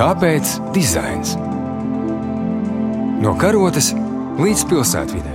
Kāpēc 0.00 0.54
dizains? 0.72 1.34
No 3.20 3.34
karotes 3.36 3.90
līdz 4.40 4.62
pilsētvidē. 4.70 5.34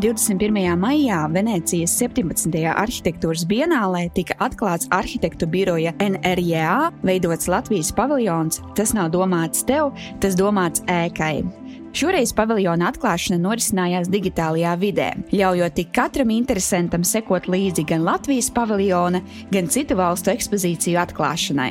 21. 0.00 0.56
maijā 0.80 1.18
Venecijas 1.34 1.98
17. 2.00 2.48
arhitektūras 2.72 3.44
dienālē 3.44 4.06
tika 4.16 4.38
atklāts 4.48 4.88
arhitektu 4.88 5.44
biroja 5.52 5.92
NRJA 6.00 6.90
veidots 7.04 7.52
Latvijas 7.52 7.92
paviljons. 7.92 8.62
Tas 8.72 8.96
nav 8.96 9.12
domāts 9.12 9.68
tev, 9.68 9.92
tas 10.24 10.32
domāts 10.40 10.80
ēkai. 10.88 11.42
Šoreiz 11.96 12.34
paviljona 12.36 12.90
atklāšana 12.90 13.38
norisinājās 13.40 14.10
digitālajā 14.12 14.74
vidē, 14.76 15.06
ļaujot 15.32 15.78
tik 15.78 15.94
katram 15.96 16.28
interesantam 16.34 17.06
sekot 17.08 17.48
līdzi 17.48 17.86
gan 17.88 18.04
Latvijas 18.04 18.50
paviljona, 18.52 19.22
gan 19.48 19.70
citu 19.72 19.96
valstu 19.96 20.34
ekspozīciju 20.34 21.00
atklāšanai. 21.00 21.70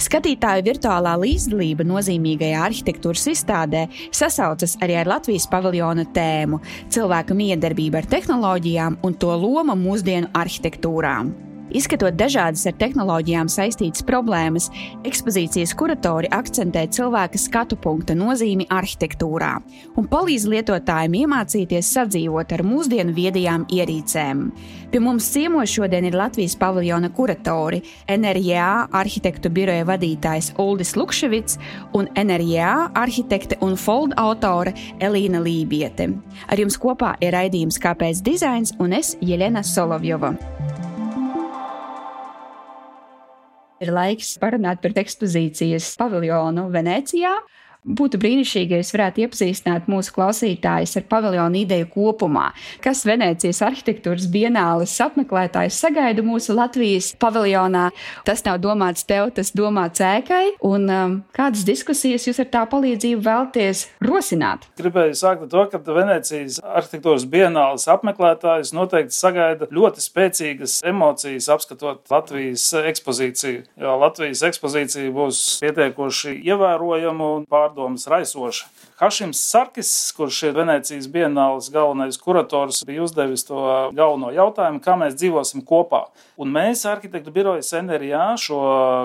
Skatītāju 0.00 0.64
virtuālā 0.70 1.12
līdzdalība 1.20 1.84
nozīmīgajā 1.84 2.64
arhitektūras 2.70 3.28
izstādē 3.34 3.84
sasaucas 4.08 4.78
arī 4.80 4.96
ar 5.02 5.12
Latvijas 5.18 5.44
paviljona 5.52 6.08
tēmu- 6.16 6.62
cilvēka 6.94 7.36
miedarbība 7.36 8.00
ar 8.00 8.08
tehnoloģijām 8.08 9.02
un 9.04 9.14
to 9.20 9.36
loma 9.36 9.76
mūsdienu 9.76 10.32
arhitektūrām. 10.32 11.51
Izskatot 11.72 12.16
dažādas 12.18 12.66
ar 12.68 12.74
tehnoloģijām 12.76 13.48
saistītas 13.48 14.04
problēmas, 14.04 14.68
ekspozīcijas 15.08 15.72
kuratori 15.78 16.28
akcentē 16.32 16.84
cilvēka 16.92 17.40
skatu 17.40 17.78
punkta 17.80 18.16
nozīmi 18.18 18.66
arhitektūrā 18.68 19.54
un 19.96 20.08
palīdz 20.10 20.44
lietotājiem 20.52 21.16
iemācīties 21.22 21.92
sadzīvot 21.96 22.52
ar 22.52 22.64
mūsdienu 22.66 23.14
viedajām 23.16 23.64
ierīcēm. 23.72 24.44
Pie 24.92 25.00
mums 25.00 25.30
ciemos 25.32 25.72
šodien 25.72 26.04
ir 26.08 26.16
Latvijas 26.18 26.58
paviljona 26.60 27.08
kuratori, 27.16 27.80
NRJA 28.12 28.68
arhitektu 28.92 29.48
biroja 29.54 29.86
vadītājs 29.88 30.52
Uldis 30.60 30.92
Lukševits 31.00 31.56
un 31.96 32.10
NRJA 32.12 32.74
arhitekte 33.00 33.56
un 33.64 33.78
folda 33.80 34.18
autore 34.20 34.74
Elīna 35.00 35.40
Lībiete. 35.40 36.10
Ar 36.52 36.60
jums 36.60 36.76
kopā 36.76 37.14
ir 37.24 37.32
raidījums 37.32 37.80
Kāpēc 37.82 38.20
dizains 38.26 38.76
un 38.82 38.92
es 39.00 39.16
Jelena 39.24 39.64
Solovjova. 39.64 40.36
Ir 43.82 43.92
laiks 43.94 44.36
parunāt 44.42 44.82
par 44.82 44.94
ekspozīcijas 45.02 45.90
paviljonu 46.00 46.68
Venecijā. 46.72 47.34
Būtu 47.82 48.20
brīnišķīgi, 48.22 48.76
ja 48.76 48.78
jūs 48.78 48.92
varētu 48.94 49.24
iepazīstināt 49.24 49.88
mūsu 49.90 50.12
klausītājus 50.14 50.92
ar 51.00 51.04
paviljonu 51.10 51.58
ideju 51.64 51.88
kopumā. 51.90 52.52
Kas 52.78 53.00
Venecijas 53.02 53.58
arhitektūras 53.66 54.28
dienāles 54.30 54.92
apmeklētājs 55.02 55.80
sagaida 55.82 56.22
mūsu 56.22 56.54
Latvijas 56.54 57.08
paviljonā? 57.18 57.88
Tas 58.22 58.44
nav 58.46 58.60
domāts 58.62 59.02
tev, 59.08 59.32
tas 59.34 59.50
domāts 59.58 59.98
ēkai. 59.98 60.60
Un 60.62 60.86
um, 60.86 61.16
kādas 61.34 61.64
diskusijas 61.66 62.28
jūs 62.28 62.38
ar 62.44 62.52
tā 62.52 62.62
palīdzību 62.70 63.24
vēlties 63.26 63.82
rosināt? 64.06 64.68
Gribēju 64.78 65.18
sākt 65.18 65.48
ar 65.48 65.50
to, 65.50 65.66
ka 65.74 65.82
Venecijas 65.98 66.60
arhitektūras 66.62 67.26
dienāles 67.34 67.88
apmeklētājs 67.90 68.70
noteikti 68.78 69.18
sagaida 69.18 69.66
ļoti 69.74 70.06
spēcīgas 70.06 70.78
emocijas 70.86 71.50
apskatot 71.50 72.06
Latvijas 72.14 72.68
ekspozīciju. 72.78 73.66
Jo 73.82 73.98
Latvijas 74.06 74.46
ekspozīcija 74.52 75.10
būs 75.18 75.42
pietiekoši 75.66 76.38
ievērojama 76.46 77.34
un 77.40 77.50
pār 77.50 77.71
pārdomas 77.72 78.06
raisoša. 78.06 78.66
Hašims 79.00 79.40
Sarkis, 79.50 80.12
kurš 80.16 80.42
ir 80.48 80.56
Venecijas 80.56 81.08
bienāles 81.08 81.70
galvenais 81.72 82.18
kurators, 82.20 82.84
bija 82.84 83.02
uzdevis 83.02 83.44
to 83.48 83.90
galveno 83.96 84.30
jautājumu, 84.30 84.80
kā 84.84 84.96
mēs 85.00 85.16
dzīvosim 85.16 85.64
kopā. 85.64 86.04
Un 86.36 86.52
mēs, 86.52 86.84
arhitektu 86.86 87.32
birojas 87.32 87.72
NRJā, 87.72 88.36
šo 88.38 88.60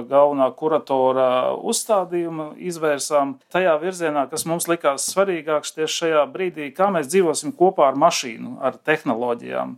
galvenā 0.09 0.49
kuratora 0.55 1.29
uzstādījumu 1.57 2.57
izvērsām 2.59 3.37
tajā 3.53 3.77
virzienā, 3.81 4.27
kas 4.29 4.45
mums 4.45 4.67
likās 4.67 5.07
svarīgāks 5.13 5.75
tieši 5.77 6.01
šajā 6.01 6.25
brīdī, 6.33 6.73
kā 6.75 6.91
mēs 6.91 7.07
dzīvosim 7.07 7.55
kopā 7.55 7.87
ar 7.91 7.95
mašīnu, 7.99 8.57
ar 8.61 8.77
tehnoloģijām. 8.83 9.77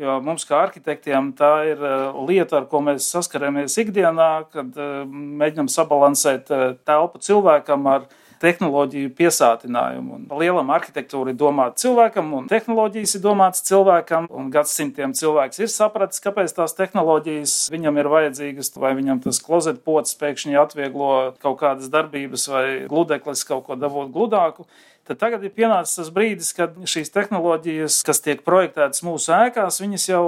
Jo 0.00 0.14
mums, 0.24 0.46
kā 0.48 0.62
arhitektiem, 0.64 1.32
tā 1.36 1.50
ir 1.74 1.80
uh, 1.82 2.16
lieta, 2.24 2.60
ar 2.60 2.66
ko 2.70 2.78
mēs 2.84 3.08
saskaramies 3.10 3.74
ikdienā, 3.82 4.30
kad 4.48 4.78
uh, 4.78 5.02
mēģinam 5.10 5.68
sabalansēt 5.68 6.52
uh, 6.54 6.62
telpu 6.88 7.20
cilvēkam 7.20 7.88
ar 7.90 8.06
tehnoloģiju 8.40 9.12
piesātinājumu. 9.18 10.18
Un 10.18 10.40
lielam 10.40 10.72
arhitektūra 10.72 11.34
ir 11.34 11.38
domāta 11.40 11.82
cilvēkam, 11.84 12.32
un 12.38 12.48
tehnoloģijas 12.50 13.16
ir 13.18 13.24
domātas 13.24 13.64
cilvēkam. 13.68 14.28
Gadsimtiem 14.52 15.14
cilvēks 15.16 15.62
ir 15.62 15.72
sapratis, 15.72 16.22
kāpēc 16.24 16.54
tās 16.56 16.76
tehnoloģijas 16.78 17.56
viņam 17.72 18.00
ir 18.00 18.10
vajadzīgas, 18.12 18.72
vai 18.80 18.94
viņam 18.98 19.22
tas 19.26 19.42
klozeta 19.44 19.82
pocis 19.84 20.16
pēkšņi 20.20 20.60
atvieglo 20.60 21.10
kaut 21.42 21.60
kādas 21.60 21.92
darbības, 21.92 22.48
vai 22.52 22.64
gludeklis 22.90 23.44
kaut 23.48 23.66
ko 23.68 23.78
dabūt 23.80 24.14
gludāku. 24.14 24.68
Tad 25.10 25.18
tagad 25.18 25.42
ir 25.42 25.50
pienācis 25.50 25.96
tas 25.98 26.10
brīdis, 26.14 26.52
kad 26.54 26.76
šīs 26.86 27.08
tehnoloģijas, 27.10 27.96
kas 28.06 28.20
tiek 28.22 28.44
projektētas 28.46 29.02
mūsu 29.02 29.32
ēkās, 29.34 29.80
viņas 29.82 30.04
jau 30.06 30.24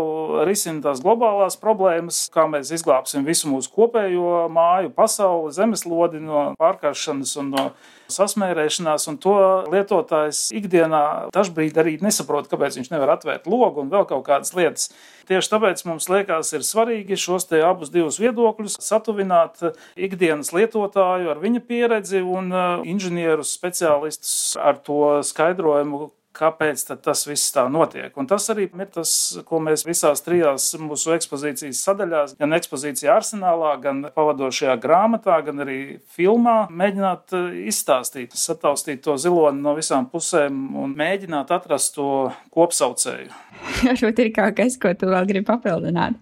risina 0.49 0.83
tās 0.83 0.99
globālās 1.05 1.55
problēmas, 1.61 2.25
kā 2.35 2.49
mēs 2.51 2.73
izglābsim 2.75 3.23
visu 3.23 3.53
mūsu 3.53 3.71
kopējo 3.77 4.49
māju, 4.51 4.91
pasauli, 4.97 5.53
zemeslodi 5.55 6.25
no 6.25 6.49
pārkaršanas 6.59 7.37
un 7.39 7.53
no 7.55 7.67
sasmērēšanās, 8.13 9.09
un 9.11 9.19
to 9.23 9.37
lietotājs 9.73 10.45
ikdienā 10.55 11.03
dažbrīd 11.35 11.81
arī 11.81 11.97
nesaprot, 12.05 12.49
kāpēc 12.51 12.79
viņš 12.79 12.93
nevar 12.93 13.17
atvērt 13.17 13.49
logu 13.51 13.83
un 13.83 13.91
vēl 13.93 14.07
kaut 14.11 14.25
kādas 14.29 14.55
lietas. 14.57 14.91
Tieši 15.29 15.53
tāpēc 15.53 15.85
mums 15.87 16.09
liekas, 16.11 16.53
ir 16.57 16.65
svarīgi 16.67 17.19
šos 17.21 17.47
te 17.51 17.63
abus 17.65 17.93
divus 17.95 18.19
viedokļus 18.23 18.79
satuvināt 18.83 19.63
ikdienas 19.97 20.53
lietotāju 20.55 21.31
ar 21.33 21.43
viņa 21.43 21.63
pieredzi 21.69 22.23
un 22.23 22.51
uh, 22.53 22.83
inženierus 22.89 23.55
speciālistus 23.59 24.57
ar 24.61 24.81
to 24.83 25.21
skaidrojumu, 25.27 26.11
kāpēc 26.37 26.85
tas 27.05 27.25
viss 27.29 27.53
tā 27.55 27.65
notiek. 27.73 28.13
Un 28.19 28.29
tas 28.31 28.49
arī 28.53 28.69
ir 28.69 28.91
tas, 28.93 29.13
ko 29.49 29.61
mēs 29.63 29.85
visās 29.87 30.25
trijās 30.25 30.71
mūsu 30.81 31.15
ekspozīcijas 31.17 31.83
sadaļās, 31.87 32.35
gan 32.41 32.57
ekspozīcijā 32.59 33.13
arsenālā, 33.19 33.75
gan 33.83 34.03
pavadošajā 34.15 34.77
grāmatā, 34.83 35.39
gan 35.47 35.65
arī 35.65 35.79
filmā, 36.17 36.57
mēģināt 36.73 37.37
eh, 37.39 37.63
izstāstīt, 37.73 38.37
sataustīt 38.39 39.05
to 39.05 39.17
ziloni 39.21 39.63
no 39.65 39.77
visām 39.79 40.09
pusēm 40.13 40.77
un 40.83 40.97
mēģināt 40.99 41.53
atrast 41.55 41.97
to 41.99 42.11
kopsaucēju. 42.55 43.33
Varbūt 43.87 44.25
ir 44.25 44.35
kaut 44.37 44.59
kas, 44.59 44.79
ko 44.81 44.95
tu 44.99 45.13
vēl 45.13 45.29
gribi 45.29 45.49
papildināt 45.49 46.21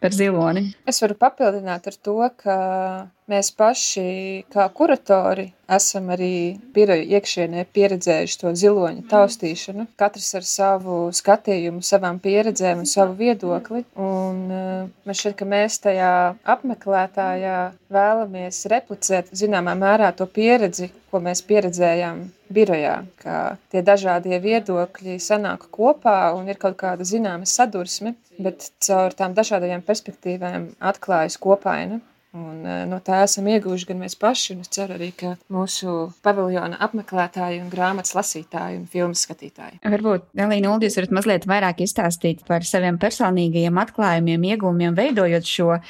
par 0.00 0.16
ziloni. 0.16 0.70
Es 0.88 1.00
varu 1.04 1.16
papildināt 1.20 1.88
ar 1.90 1.96
to, 2.00 2.16
ka 2.40 2.56
mēs 3.30 3.52
paši, 3.56 4.06
kā 4.52 4.66
kuratori, 4.74 5.50
esam 5.76 6.10
arī 6.14 6.58
biroja 6.74 7.06
iekšienē 7.18 7.64
pieredzējuši 7.74 8.38
to 8.42 8.52
ziloņa 8.62 9.04
taustīšanu. 9.10 9.86
Katrs 10.00 10.30
ar 10.38 10.46
savu 10.48 10.98
skatījumu, 11.14 11.82
savām 11.86 12.20
pieredzēm 12.22 12.82
un 12.84 12.90
savu 12.90 13.16
viedokli. 13.20 13.84
Un 14.00 14.42
uh, 14.48 14.88
man 15.06 15.20
šķiet, 15.20 15.36
ka 15.38 15.48
mēs 15.48 15.80
tajā 15.84 16.12
apmeklētājā 16.56 17.58
vēlamies 17.90 18.64
replicēt 18.72 19.32
zināmā 19.36 19.76
mērā 19.78 20.10
to 20.16 20.26
pieredzi, 20.30 20.90
ko 21.10 21.22
mēs 21.22 21.42
pieredzējām 21.46 22.22
birojā, 22.54 22.96
ka 23.22 23.36
tie 23.70 23.82
dažādie 23.86 24.38
viedokļi 24.42 25.18
sanāk 25.22 25.68
kopā 25.74 26.32
un 26.36 26.50
ir 26.50 26.58
kaut 26.60 26.78
kāda 26.82 27.06
zināma 27.06 27.46
sadursme, 27.46 28.14
bet 28.42 28.70
caur 28.82 29.14
tām 29.16 29.34
dažādajām 29.38 29.82
perspektīvām 29.86 30.70
atklājas 30.92 31.38
kopaina. 31.40 32.00
Un, 32.30 32.60
eh, 32.62 32.84
no 32.86 33.00
tā 33.02 33.24
esam 33.24 33.48
ieguvuši 33.50 33.88
gan 33.88 33.98
mēs 33.98 34.14
paši, 34.14 34.54
un 34.54 34.60
es 34.62 34.70
ceru 34.70 34.94
arī, 34.94 35.08
ka 35.18 35.32
mūsu 35.50 36.12
paviljona 36.22 36.76
apmeklētāji 36.86 37.58
un 37.58 37.70
grāmatas 37.72 38.14
lasītāji 38.14 38.76
un 38.78 38.84
filmu 38.86 39.18
skatītāji. 39.18 39.80
Varbūt, 39.82 40.28
Elīna, 40.38 40.76
jūs 40.78 40.98
varat 41.00 41.14
mazliet 41.16 41.48
vairāk 41.50 41.82
izstāstīt 41.82 42.44
par 42.46 42.62
saviem 42.62 43.00
personīgajiem 43.02 43.80
atklājumiem, 43.82 44.46
iegūmiem, 44.52 44.94
veidojot 44.94 45.50
šo 45.50 45.80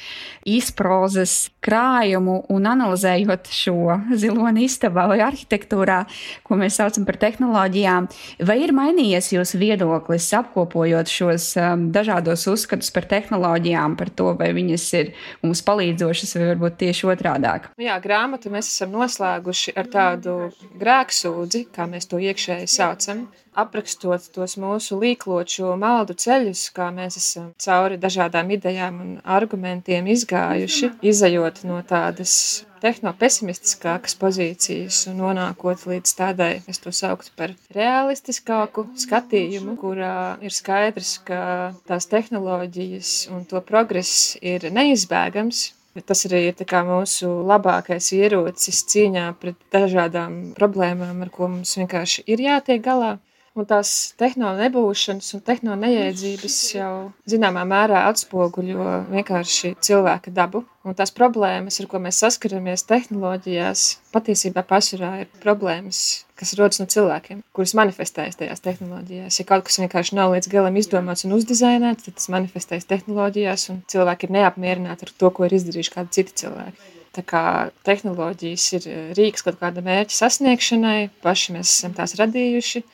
izprozes 0.49 1.51
krājumu 1.61 2.39
un 2.49 2.65
analizējot 2.71 3.51
šo 3.53 3.99
ziloni 4.23 4.65
istabā 4.65 5.05
vai 5.13 5.19
arhitektūrā, 5.21 5.99
ko 6.41 6.57
mēs 6.57 6.79
saucam 6.81 7.05
par 7.05 7.21
tehnoloģijām. 7.21 8.09
Vai 8.49 8.57
ir 8.63 8.73
mainījies 8.73 9.29
jūsu 9.35 9.61
viedoklis, 9.61 10.31
apkopojot 10.41 11.13
šos 11.13 11.51
um, 11.61 11.85
dažādos 11.93 12.47
uzskatus 12.49 12.89
par 12.97 13.05
tehnoloģijām, 13.13 13.93
par 14.01 14.09
to, 14.09 14.33
vai 14.41 14.49
viņas 14.57 14.89
ir 14.97 15.13
mums 15.45 15.61
palīdzošas 15.69 16.30
puses, 16.31 16.39
vai 16.39 16.55
varbūt 16.55 16.79
tieši 16.79 17.07
otrādāk? 17.11 17.69
Nu 17.77 17.85
jā, 17.85 17.97
grāmatu 18.01 18.51
mēs 18.51 18.69
esam 18.71 18.91
noslēguši 18.95 19.75
ar 19.75 19.87
tādu 19.91 20.51
grēksūdzi, 20.79 21.67
kā 21.73 21.87
mēs 21.87 22.07
to 22.07 22.19
iekšēji 22.19 22.67
saucam. 22.67 23.27
Aprakstot 23.51 24.31
tos 24.31 24.55
mūsu 24.55 24.95
līkloču 25.01 25.75
maldu 25.75 26.15
ceļus, 26.15 26.69
kā 26.71 26.87
mēs 26.91 27.17
esam 27.17 27.51
cauri 27.59 27.97
dažādām 27.99 28.49
idejām 28.55 29.01
un 29.01 29.15
argumentiem 29.25 30.07
izgājuši, 30.07 30.93
izējot 31.03 31.65
no 31.67 31.81
tādas 31.83 32.63
tehnopesimistiskākas 32.81 34.15
pozīcijas 34.17 35.03
un 35.11 35.19
nonākot 35.21 35.83
līdz 35.85 36.15
tādai, 36.17 36.53
es 36.71 36.79
to 36.81 36.93
sauktu 36.95 37.29
par 37.37 37.53
realistiskāku 37.75 38.87
skatījumu, 39.03 39.75
kurā 39.83 40.39
ir 40.41 40.55
skaidrs, 40.55 41.17
ka 41.27 41.43
tās 41.85 42.07
tehnoloģijas 42.09 43.13
un 43.35 43.45
to 43.51 43.61
progress 43.67 44.39
ir 44.41 44.71
neizbēgams, 44.73 45.67
Tas 45.91 46.21
arī 46.27 46.39
ir 46.47 46.61
mūsu 46.87 47.29
labākais 47.49 48.13
ierocis 48.15 48.77
cīņā 48.93 49.25
pret 49.41 49.57
dažādām 49.75 50.37
problēmām, 50.55 51.19
ar 51.25 51.31
ko 51.33 51.49
mums 51.51 51.75
vienkārši 51.75 52.23
ir 52.31 52.43
jātiek 52.45 52.79
galā. 52.85 53.17
Un 53.51 53.65
tās 53.67 54.13
tehnoloģija 54.15 54.69
nebūšanas 54.69 55.33
un 55.35 55.41
tehnoloģija 55.43 56.03
neiedzības 56.05 56.57
jau 56.71 56.91
zināmā 57.27 57.65
mērā 57.67 58.05
atspoguļo 58.07 58.85
vienkārši 59.11 59.73
cilvēka 59.83 60.31
dabu. 60.31 60.61
Un 60.87 60.95
tās 60.95 61.11
problēmas, 61.13 61.81
ar 61.81 61.89
ko 61.91 61.99
mēs 62.01 62.21
saskaramies 62.23 62.85
tehnoloģijās, 62.87 63.83
patiesībā 64.15 64.63
pārsvarā 64.69 65.09
ir 65.25 65.27
problēmas, 65.43 65.99
kas 66.39 66.55
rodas 66.57 66.79
no 66.79 66.87
cilvēkiem, 66.89 67.43
kuras 67.51 67.75
manifestējas 67.77 68.39
tajās 68.39 68.63
tehnoloģijās. 68.63 69.41
Ja 69.41 69.45
kaut 69.51 69.67
kas 69.67 69.81
vienkārši 69.83 70.15
nav 70.17 70.31
līdz 70.31 70.49
galam 70.55 70.79
izdomāts 70.79 71.27
un 71.27 71.35
uzdizainēts, 71.35 72.07
tad 72.07 72.17
tas 72.21 72.31
manifestējas 72.31 72.87
tehnoloģijās, 72.87 73.67
un 73.75 73.83
cilvēki 73.91 74.29
ir 74.29 74.35
neapmierināti 74.39 75.09
ar 75.09 75.13
to, 75.19 75.33
ko 75.35 75.45
ir 75.45 75.59
izdarījuši 75.59 75.95
kādi 75.97 76.21
citi 76.21 76.39
cilvēki. 76.45 76.89
Tā 77.19 77.27
kā 77.27 77.43
tehnoloģijas 77.83 78.71
ir 78.79 78.89
rīks 79.19 79.43
kaut 79.43 79.59
kāda 79.59 79.83
mērķa 79.83 80.15
sasniegšanai, 80.15 81.11
paši 81.21 81.59
mēs 81.59 81.75
esam 81.75 81.99
tās 81.99 82.15
radījuši 82.15 82.85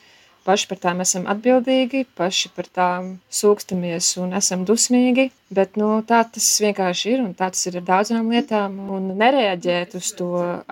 paši 0.48 0.68
par 0.70 0.80
tām 0.80 1.02
esam 1.04 1.26
atbildīgi, 1.28 2.06
paši 2.16 2.50
par 2.56 2.68
tām 2.72 3.10
sūkstamies 3.40 4.14
un 4.22 4.32
esam 4.38 4.64
dusmīgi. 4.68 5.28
Bet 5.52 5.78
nu, 5.80 5.90
tā 6.04 6.22
tas 6.28 6.46
vienkārši 6.60 7.12
ir 7.14 7.22
un 7.24 7.30
tā 7.36 7.48
tas 7.52 7.62
ir 7.68 7.78
ar 7.80 7.86
daudzām 7.86 8.28
lietām. 8.32 8.74
Un 8.96 9.12
nereaģēt 9.20 9.96
uz 10.00 10.10
to 10.16 10.28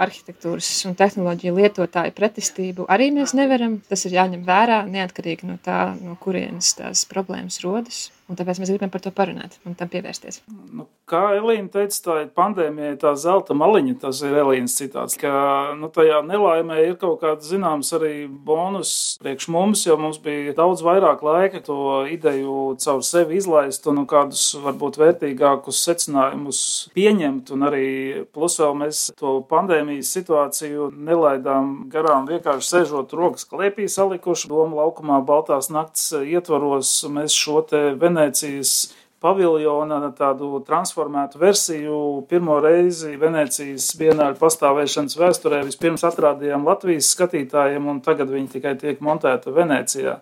arhitektūras 0.06 0.68
un 0.88 0.96
tehnoloģiju 0.98 1.56
lietotāju 1.60 2.16
pretestību 2.16 2.88
arī 2.92 3.08
mēs 3.16 3.36
nevaram. 3.36 3.80
Tas 3.88 4.04
ir 4.08 4.18
jāņem 4.18 4.44
vērā 4.48 4.82
neatkarīgi 4.90 5.48
no 5.48 5.56
tā, 5.64 5.80
no 6.00 6.18
kurienes 6.20 6.74
tās 6.80 7.06
problēmas 7.08 7.62
rodas. 7.64 8.06
Un 8.26 8.34
tāpēc 8.34 8.58
mēs 8.58 8.72
gribam 8.72 8.90
par 8.90 9.02
to 9.04 9.12
parunāt 9.14 9.54
un 9.68 9.76
tam 9.78 9.86
pievērsties. 9.90 10.40
Nu, 10.74 10.88
kā 11.06 11.36
Elīna 11.36 11.70
teica, 11.70 11.98
tā 12.02 12.14
ir 12.24 12.30
pandēmija, 12.34 12.96
tā 12.98 13.12
zelta 13.22 13.54
maliņa, 13.54 13.92
tas 14.02 14.18
ir 14.26 14.34
Elīnas 14.40 14.74
citāts, 14.80 15.14
ka 15.20 15.30
nu, 15.78 15.86
tajā 15.94 16.18
nelaimē 16.26 16.80
ir 16.88 16.96
kaut 16.98 17.20
kāds 17.22 17.46
zināms 17.52 17.92
arī 17.94 18.26
bonus 18.26 18.90
priekš 19.22 19.46
mums, 19.54 19.84
jo 19.86 19.94
mums 20.00 20.18
bija 20.24 20.56
daudz 20.58 20.82
vairāk 20.82 21.22
laika 21.22 21.62
to 21.68 21.78
ideju 22.10 22.74
caur 22.82 23.04
sevi 23.06 23.38
izlaist 23.38 23.86
un 23.86 24.00
nu, 24.00 24.06
kādus 24.10 24.48
varbūt 24.64 24.98
vērtīgākus 25.04 25.84
secinājumus 25.86 26.64
pieņemt. 26.98 27.54
Un 27.54 27.68
arī 27.68 27.86
plus 28.34 28.58
vēl 28.58 28.74
mēs 28.82 29.04
to 29.20 29.36
pandēmijas 29.46 30.10
situāciju 30.18 30.90
nelaidām 30.96 31.86
garām 31.94 32.26
vienkārši 32.26 32.72
sēžot 32.72 33.14
rokas 33.14 33.46
klēpī 33.46 33.86
salikuši 33.86 34.50
domu 34.50 34.82
laukumā 34.82 35.22
Baltās 35.30 35.70
nakts 35.70 36.10
ietvaros. 36.18 36.98
Mēs 37.06 37.38
šo 37.38 37.62
te 37.70 37.86
Venecijas 38.16 38.94
paviljona 39.20 40.10
tādu 40.16 40.60
transformētu 40.64 41.40
versiju. 41.40 41.98
Pirmo 42.30 42.58
reizi 42.64 43.16
Venecijas 43.20 43.90
bienāļu 44.00 44.38
pastāvēšanas 44.40 45.18
vēsturē 45.20 45.62
vispirms 45.66 46.04
atrādījām 46.06 46.64
Latvijas 46.68 47.10
skatītājiem, 47.16 47.88
un 47.92 48.00
tagad 48.04 48.32
viņi 48.32 48.52
tikai 48.56 48.76
tiek 48.80 49.02
montēta 49.04 49.52
Venecijā. 49.52 50.18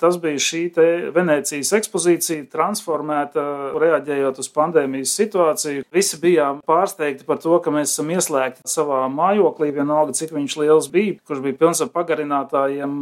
Tas 0.00 0.16
bija 0.20 0.40
šī 0.40 0.62
Venecijas 1.12 1.74
ekspozīcija, 1.76 2.46
transformēta, 2.52 3.42
reaģējot 3.80 4.38
uz 4.40 4.48
pandēmijas 4.54 5.12
situāciju. 5.18 5.84
Visi 5.92 6.16
bijām 6.22 6.62
pārsteigti 6.68 7.26
par 7.28 7.40
to, 7.42 7.58
ka 7.60 7.72
mēs 7.74 7.92
esam 7.92 8.08
ieslēgti 8.14 8.64
savā 8.68 9.02
mājoklī, 9.12 9.68
vienalga 9.76 10.14
cik 10.16 10.32
viņš 10.32 10.56
liels 10.62 10.88
bija, 10.92 11.18
kurš 11.28 11.42
bija 11.44 11.58
pilns 11.60 11.82
ar 11.84 11.90
pagarinātājiem, 11.92 12.94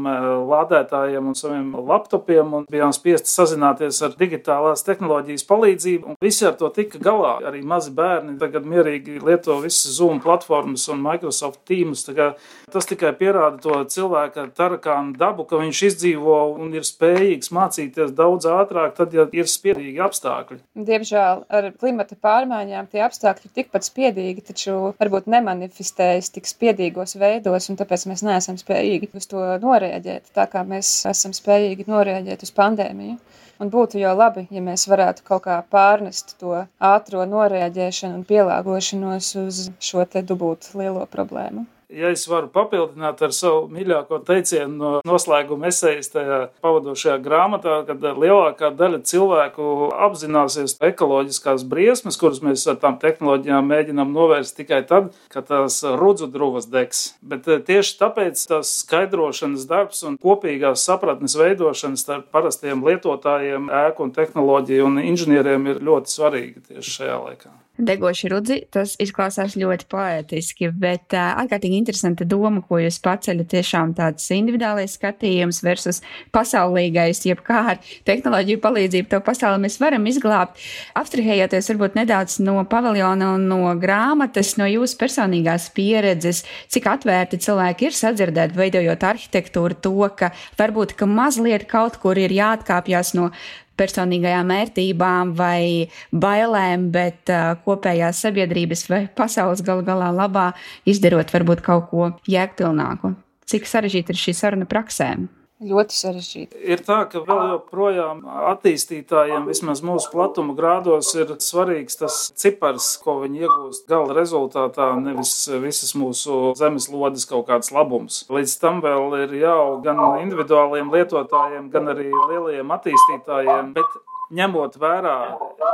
lādētājiem 0.51 1.29
un 1.31 1.39
saviem 1.39 1.69
laptopiem, 1.87 2.57
un 2.59 2.67
bijām 2.71 2.95
spiesti 2.97 3.31
sazināties 3.31 4.01
ar 4.03 4.17
digitālās 4.19 4.83
tehnoloģijas 4.89 5.47
palīdzību, 5.47 6.15
un 6.15 6.19
visi 6.25 6.49
ar 6.49 6.59
to 6.59 6.73
tika 6.75 6.99
galā. 7.03 7.37
Arī 7.47 7.63
mazi 7.63 7.95
bērni 7.95 8.39
tagad 8.43 8.67
mierīgi 8.67 9.21
lieto 9.23 9.61
visas 9.63 10.01
Zoom 10.01 10.19
platformas 10.25 10.89
un 10.91 11.05
Microsoft 11.05 11.63
Teams. 11.69 12.09
Tas 12.09 12.91
tikai 12.91 13.15
pierāda 13.19 13.63
to 13.63 13.79
cilvēka 13.87 14.49
tarakānu 14.59 15.15
dabu, 15.21 15.47
ka 15.47 15.63
viņš 15.63 15.87
izdzīvo 15.93 16.41
un 16.59 16.75
ir 16.75 16.88
spējīgs 16.89 17.53
mācīties 17.55 18.15
daudz 18.17 18.49
ātrāk, 18.51 18.95
tad, 18.99 19.15
ja 19.17 19.27
ir 19.37 19.49
spiedīgi 19.51 20.03
apstākļi. 20.05 20.61
Diemžēl 20.89 21.45
ar 21.59 21.71
klimata 21.81 22.19
pārmaiņām 22.19 22.91
tie 22.93 23.05
apstākļi 23.07 23.49
ir 23.51 23.55
tikpat 23.61 23.89
spiedīgi, 23.89 24.45
taču 24.51 24.77
varbūt 25.01 25.31
nemanifestējas 25.31 26.33
tik 26.35 26.49
spiedīgos 26.51 27.17
veidos, 27.21 27.71
un 27.71 27.81
tāpēc 27.81 28.09
mēs 28.11 28.25
neesam 28.27 28.59
spējīgi 28.61 29.13
uz 29.19 29.29
to 29.31 29.45
noreaģēt, 29.63 30.33
tā 30.37 30.49
kā 30.51 30.65
mēs 30.69 30.93
esam 31.11 31.37
spējīgi 31.37 31.89
noreaģēt 31.91 32.47
uz 32.47 32.55
pandēmiju. 32.57 33.19
Un 33.59 33.73
būtu 33.75 33.99
jau 33.99 34.13
labi, 34.15 34.45
ja 34.55 34.61
mēs 34.63 34.87
varētu 34.87 35.25
kaut 35.27 35.43
kā 35.49 35.57
pārnest 35.73 36.37
to 36.39 36.61
ātro 36.91 37.25
noreaģēšanu 37.27 38.21
un 38.21 38.29
pielāgošanos 38.29 39.33
uz 39.43 39.65
šo 39.83 40.07
te 40.07 40.23
dubultu 40.23 40.79
lielo 40.79 41.03
problēmu. 41.11 41.67
Ja 41.89 42.11
es 42.13 42.27
varu 42.29 42.51
papildināt 42.53 43.23
ar 43.25 43.33
savu 43.33 43.63
mīļāko 43.73 44.19
teicienu 44.29 44.75
no 44.77 44.89
noslēguma 45.09 45.71
esejas 45.71 46.11
tajā 46.13 46.41
pavadošajā 46.61 47.15
grāmatā, 47.25 47.79
kad 47.89 48.03
lielākā 48.05 48.69
daļa 48.77 48.99
cilvēku 49.09 49.89
apzināsies 50.05 50.77
ekoloģiskās 50.85 51.65
briesmas, 51.71 52.19
kuras 52.21 52.43
mēs 52.45 52.67
ar 52.69 52.77
tām 52.83 52.99
tehnoloģijām 53.01 53.73
mēģinām 53.73 54.13
novērst 54.13 54.59
tikai 54.61 54.83
tad, 54.91 55.15
kad 55.33 55.49
tās 55.49 55.79
rudzu 55.81 56.29
druvas 56.29 56.69
degs. 56.69 57.15
Bet 57.25 57.49
eh, 57.49 57.63
tieši 57.65 57.97
tāpēc 58.03 58.43
tas 58.51 58.75
skaidrošanas 58.83 59.65
darbs 59.71 60.05
un 60.05 60.19
kopīgās 60.21 60.85
sapratnes 60.85 61.39
veidošanas 61.41 62.05
starp 62.05 62.29
parastiem 62.37 62.85
lietotājiem, 62.85 63.73
ēku 63.87 64.05
un 64.05 64.13
tehnoloģiju 64.19 64.91
un 64.91 65.01
inženieriem 65.07 65.73
ir 65.73 65.81
ļoti 65.89 66.15
svarīga 66.19 66.67
tieši 66.69 66.95
šajā 66.99 67.17
laikā. 67.25 67.55
Degoši 67.79 68.29
rudzi, 68.33 68.57
tas 68.75 68.97
izklausās 68.99 69.53
ļoti 69.55 69.87
poētiski, 69.93 70.73
bet 70.83 71.15
uh, 71.15 71.37
ārkārtīgi 71.45 71.77
interesanta 71.79 72.25
doma, 72.27 72.59
ko 72.67 72.81
jūs 72.83 72.97
paceļat. 73.05 73.47
Tiešām 73.53 73.93
tāds 73.95 74.25
individuālais 74.35 74.97
skatījums 74.99 75.61
versus 75.63 76.01
pasaulīgais, 76.35 77.21
jeb 77.29 77.45
kā 77.47 77.61
ar 77.73 77.79
tehnoloģiju 78.09 78.59
palīdzību 78.65 79.13
to 79.13 79.21
pasauli 79.23 79.63
mēs 79.63 79.79
varam 79.79 80.09
izglābt. 80.11 80.59
Abstrahējoties 80.99 81.71
varbūt 81.71 82.01
nedaudz 82.01 82.41
no 82.43 82.57
paviljona 82.67 83.31
un 83.37 83.47
no 83.53 83.61
grāmatas, 83.79 84.57
no 84.59 84.67
jūsu 84.67 84.99
personīgās 84.99 85.71
pieredzes, 85.77 86.43
cik 86.75 86.91
atvērti 86.97 87.39
cilvēki 87.47 87.93
ir 87.93 87.99
sadzirdēt, 88.01 88.59
veidojot 88.59 89.07
arhitektūru, 89.13 89.79
to, 89.87 89.95
ka 90.19 90.33
varbūt 90.59 90.99
ka 90.99 91.07
mazliet 91.07 91.69
kaut 91.71 92.03
kur 92.03 92.19
ir 92.19 92.35
jāatkāpjas 92.35 93.15
no 93.15 93.31
personīgajām 93.79 94.53
vērtībām 94.53 95.33
vai 95.39 95.89
bailēm, 96.13 96.91
bet 96.95 97.33
kopējās 97.65 98.25
sabiedrības 98.27 98.85
vai 98.91 99.03
pasaules 99.15 99.65
gal 99.67 99.85
galā 99.87 100.11
labā 100.15 100.51
izdarot 100.89 101.33
varbūt 101.35 101.65
kaut 101.65 101.91
ko 101.93 102.13
jēgpilnāku. 102.29 103.15
Cik 103.49 103.69
sarežģīta 103.69 104.13
ir 104.13 104.21
šī 104.21 104.37
saruna 104.37 104.69
praksēm? 104.69 105.29
Ļoti 105.59 105.97
sarežģīti. 105.97 106.61
Ir 106.71 106.83
tā, 106.87 107.01
ka 107.11 107.25
vēl 107.27 107.41
joprojām 107.57 108.21
attīstītājiem, 108.53 109.49
vismaz 109.51 109.81
mūsu 109.83 110.13
platuma 110.13 110.55
grādos, 110.55 111.11
ir 111.19 111.33
svarīgs 111.43 111.99
tas 111.99 112.19
cipars, 112.39 112.93
ko 113.03 113.17
viņi 113.25 113.43
iegūst 113.43 113.91
gala 113.91 114.15
rezultātā, 114.15 114.93
nevis 115.03 115.33
visas 115.59 115.97
mūsu 115.99 116.53
zemeslodes 116.59 117.27
kaut 117.27 117.49
kāds 117.51 117.73
labums. 117.75 118.21
Līdz 118.31 118.55
tam 118.63 118.79
vēl 118.85 119.25
ir 119.25 119.35
jāaug 119.41 119.83
gan 119.83 119.99
individuāliem 120.23 120.95
lietotājiem, 120.95 121.73
gan 121.75 121.91
arī 121.91 122.07
lielajiem 122.13 122.77
attīstītājiem, 122.79 123.75
bet 123.75 123.99
ņemot 124.35 124.77
vērā 124.81 125.19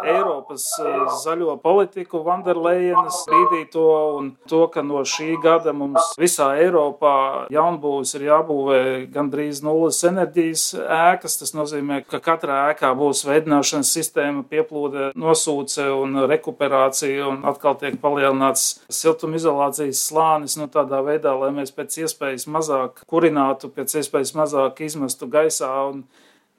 Eiropas 0.04 0.66
eh, 0.82 0.96
zaļo 1.23 1.56
politiku, 1.62 2.20
Vanderlejenas 2.26 3.23
bīdīto 3.30 3.84
un 4.18 4.30
to, 4.50 4.64
ka 4.73 4.84
no 4.84 5.00
šī 5.08 5.34
gada 5.42 5.73
mums 5.76 6.12
visā 6.20 6.50
Eiropā 6.61 7.14
jaunbūvis 7.54 8.14
ir 8.18 8.26
jābūvē 8.28 8.80
gandrīz 9.14 9.62
nulles 9.64 10.02
enerģijas 10.06 10.66
ēkas. 10.84 11.38
Tas 11.40 11.54
nozīmē, 11.56 12.02
ka 12.08 12.20
katrā 12.25 12.61
ēkā 12.75 12.92
būs 12.99 13.25
veidināšanas 13.28 13.92
sistēma, 13.96 14.44
pieplūde, 14.50 15.11
nosūce 15.18 15.88
un 15.96 16.25
rekuperācija 16.30 17.30
un 17.30 17.42
atkal 17.49 17.78
tiek 17.80 17.99
palielināts 18.02 18.84
siltumizolācijas 18.92 20.04
slānis, 20.11 20.58
nu 20.61 20.68
tādā 20.73 21.00
veidā, 21.06 21.34
lai 21.40 21.52
mēs 21.56 21.73
pēc 21.75 22.02
iespējas 22.04 22.49
mazāk 22.50 23.06
kurinātu, 23.11 23.73
pēc 23.73 24.00
iespējas 24.02 24.34
mazāk 24.37 24.84
izmestu 24.84 25.28
gaisā 25.32 25.73
un, 25.90 26.04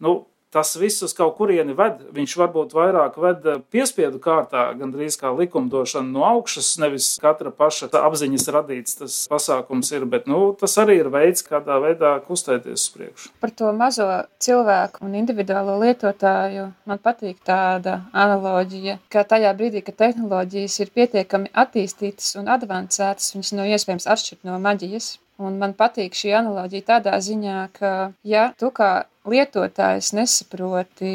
nu, 0.02 0.24
tas 0.54 0.76
viss 0.80 1.04
uz 1.04 1.14
kaut 1.16 1.36
kurieni 1.40 1.76
ved. 1.78 2.00
Viņš 2.16 2.36
varbūt 2.40 2.76
vairāk 2.76 3.18
ved 3.22 3.48
eh, 3.50 3.62
piespiedu 3.74 4.20
kārtā, 4.24 4.68
gandrīz 4.80 5.18
kā 5.20 5.32
likumdošana 5.36 6.08
no 6.08 6.26
augšas, 6.28 6.76
nevis 6.82 7.10
katra 7.22 7.52
paša 7.56 7.90
apziņas 8.00 8.48
radīts 8.56 9.00
tas 9.02 9.18
pasākums 9.32 9.92
ir, 9.96 10.06
bet 10.10 10.30
nu, 10.32 10.54
tas 10.60 10.78
arī 10.82 11.00
ir 11.02 11.12
veids, 11.14 11.44
kādā 11.46 11.80
veidā 11.84 12.16
kustēties 12.28 12.88
uz 12.88 12.94
priekšu. 12.96 13.34
Par 13.44 13.54
to 13.56 13.72
mazo 13.76 14.08
cilvēku 14.44 15.04
un 15.06 15.18
individuālo 15.20 15.78
lietotāju 15.84 16.70
man 16.88 17.02
patīk 17.04 17.42
tāda 17.46 18.00
analoģija, 18.16 19.00
ka 19.12 19.26
tajā 19.28 19.52
brīdī, 19.58 19.84
kad 19.86 20.00
tehnoloģijas 20.06 20.80
ir 20.84 20.96
pietiekami 20.96 21.52
attīstītas 21.66 22.36
un 22.40 22.52
advancētas, 22.56 23.34
viņas 23.36 23.54
nav 23.60 23.76
iespējams 23.76 24.10
atšķirt 24.16 24.48
no 24.48 24.60
maģijas. 24.64 25.16
Un 25.44 25.58
man 25.60 25.74
patīk 25.76 26.16
šī 26.16 26.32
analoģija 26.38 26.86
tādā 26.94 27.18
ziņā, 27.20 27.58
ka, 27.76 27.92
ja 28.24 28.46
tu 28.60 28.70
kā 28.76 29.04
lietotājs 29.28 30.14
nesaproti, 30.16 31.10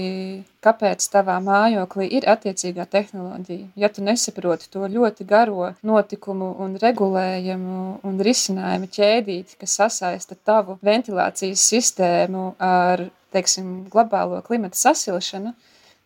kāpēc 0.65 1.07
tavā 1.13 1.39
mājoklī 1.45 2.09
ir 2.19 2.27
attiecīgā 2.29 2.85
tehnoloģija, 2.91 3.71
ja 3.81 3.89
tu 3.89 4.05
nesaproti 4.05 4.69
to 4.73 4.85
ļoti 4.93 5.25
garo 5.31 5.71
notikumu 5.87 6.51
un 6.61 6.77
regulējumu 6.83 7.81
un 8.05 8.21
risinājumu 8.29 8.91
ķēdīti, 8.99 9.57
kas 9.63 9.79
sasaista 9.81 10.37
tavu 10.37 10.77
ventilācijas 10.85 11.65
sistēmu 11.73 12.45
ar, 12.61 13.07
teiksim, 13.33 13.87
globālo 13.93 14.43
klimata 14.45 14.77
sasilšanu, 14.77 15.55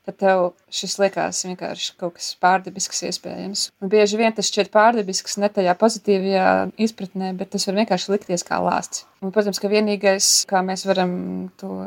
tad 0.04 0.18
tev 0.20 0.42
šis 0.72 0.96
liekas 1.00 1.42
vienkārši 1.46 1.94
kaut 2.00 2.18
kas 2.18 2.32
pārdabisks 2.42 3.04
iespējams. 3.08 3.68
Un 3.80 3.92
bieži 3.92 4.20
vien 4.20 4.34
tas 4.36 4.50
šķiet 4.50 4.72
pārdabisks 4.74 5.38
ne 5.40 5.50
tajā 5.52 5.74
pozitīvajā 5.80 6.48
izpratnē, 6.86 7.32
bet 7.38 7.54
tas 7.54 7.64
var 7.68 7.80
vienkārši 7.80 8.12
likties 8.14 8.44
kā 8.46 8.60
lāsts. 8.64 9.06
Un, 9.24 9.32
protams, 9.32 9.60
ka 9.62 9.72
vienīgais, 9.72 10.30
kā 10.50 10.60
mēs 10.66 10.84
varam 10.88 11.14
to 11.60 11.78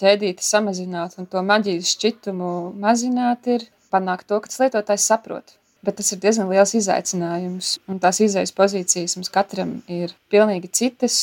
ķēdīti 0.00 0.46
samazināt 0.46 1.16
un 1.20 1.30
to 1.30 1.44
maģijas 1.46 1.94
šķitumu 1.94 2.50
mazināt, 2.82 3.46
ir 3.46 3.70
panākt 3.94 4.30
to, 4.30 4.42
ka 4.42 4.50
tas 4.50 4.62
lietotājs 4.64 5.08
saprot. 5.12 5.56
Bet 5.80 5.96
tas 5.96 6.10
ir 6.12 6.18
diezgan 6.20 6.50
liels 6.50 6.74
izaicinājums, 6.76 7.68
un 7.88 8.00
tās 8.02 8.18
izējas 8.20 8.52
pozīcijas 8.52 9.14
mums 9.16 9.30
katram 9.32 9.78
ir 9.88 10.12
pilnīgi 10.32 10.68
citas. 10.76 11.16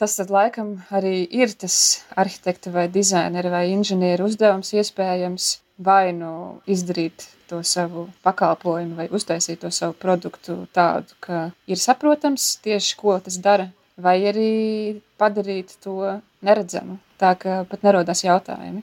Tas 0.00 0.16
tad 0.18 0.32
laikam 0.34 0.72
arī 0.90 1.20
ir 1.30 1.54
tas 1.54 1.76
arhitekta 2.18 2.72
vai 2.74 2.88
dizainera 2.90 3.52
vai 3.52 3.68
inženieru 3.70 4.26
uzdevums 4.26 4.74
iespējams 4.74 5.52
vai 5.84 6.12
nu 6.16 6.60
izdarīt 6.70 7.26
to 7.50 7.60
savu 7.66 8.06
pakalpojumu, 8.24 8.96
vai 8.96 9.08
uztaisīt 9.12 9.60
to 9.64 9.70
savu 9.74 9.96
produktu 9.98 10.62
tādu, 10.72 11.16
ka 11.20 11.50
ir 11.66 11.80
saprotams 11.80 12.56
tieši, 12.64 12.96
ko 13.00 13.18
tas 13.24 13.36
dara, 13.42 13.68
vai 13.98 14.16
arī 14.30 14.52
padarīt 15.20 15.76
to 15.84 15.98
neredzamu, 16.42 16.98
tā 17.20 17.34
ka 17.38 17.62
pat 17.68 17.84
nerodās 17.86 18.24
jautājumi. 18.24 18.82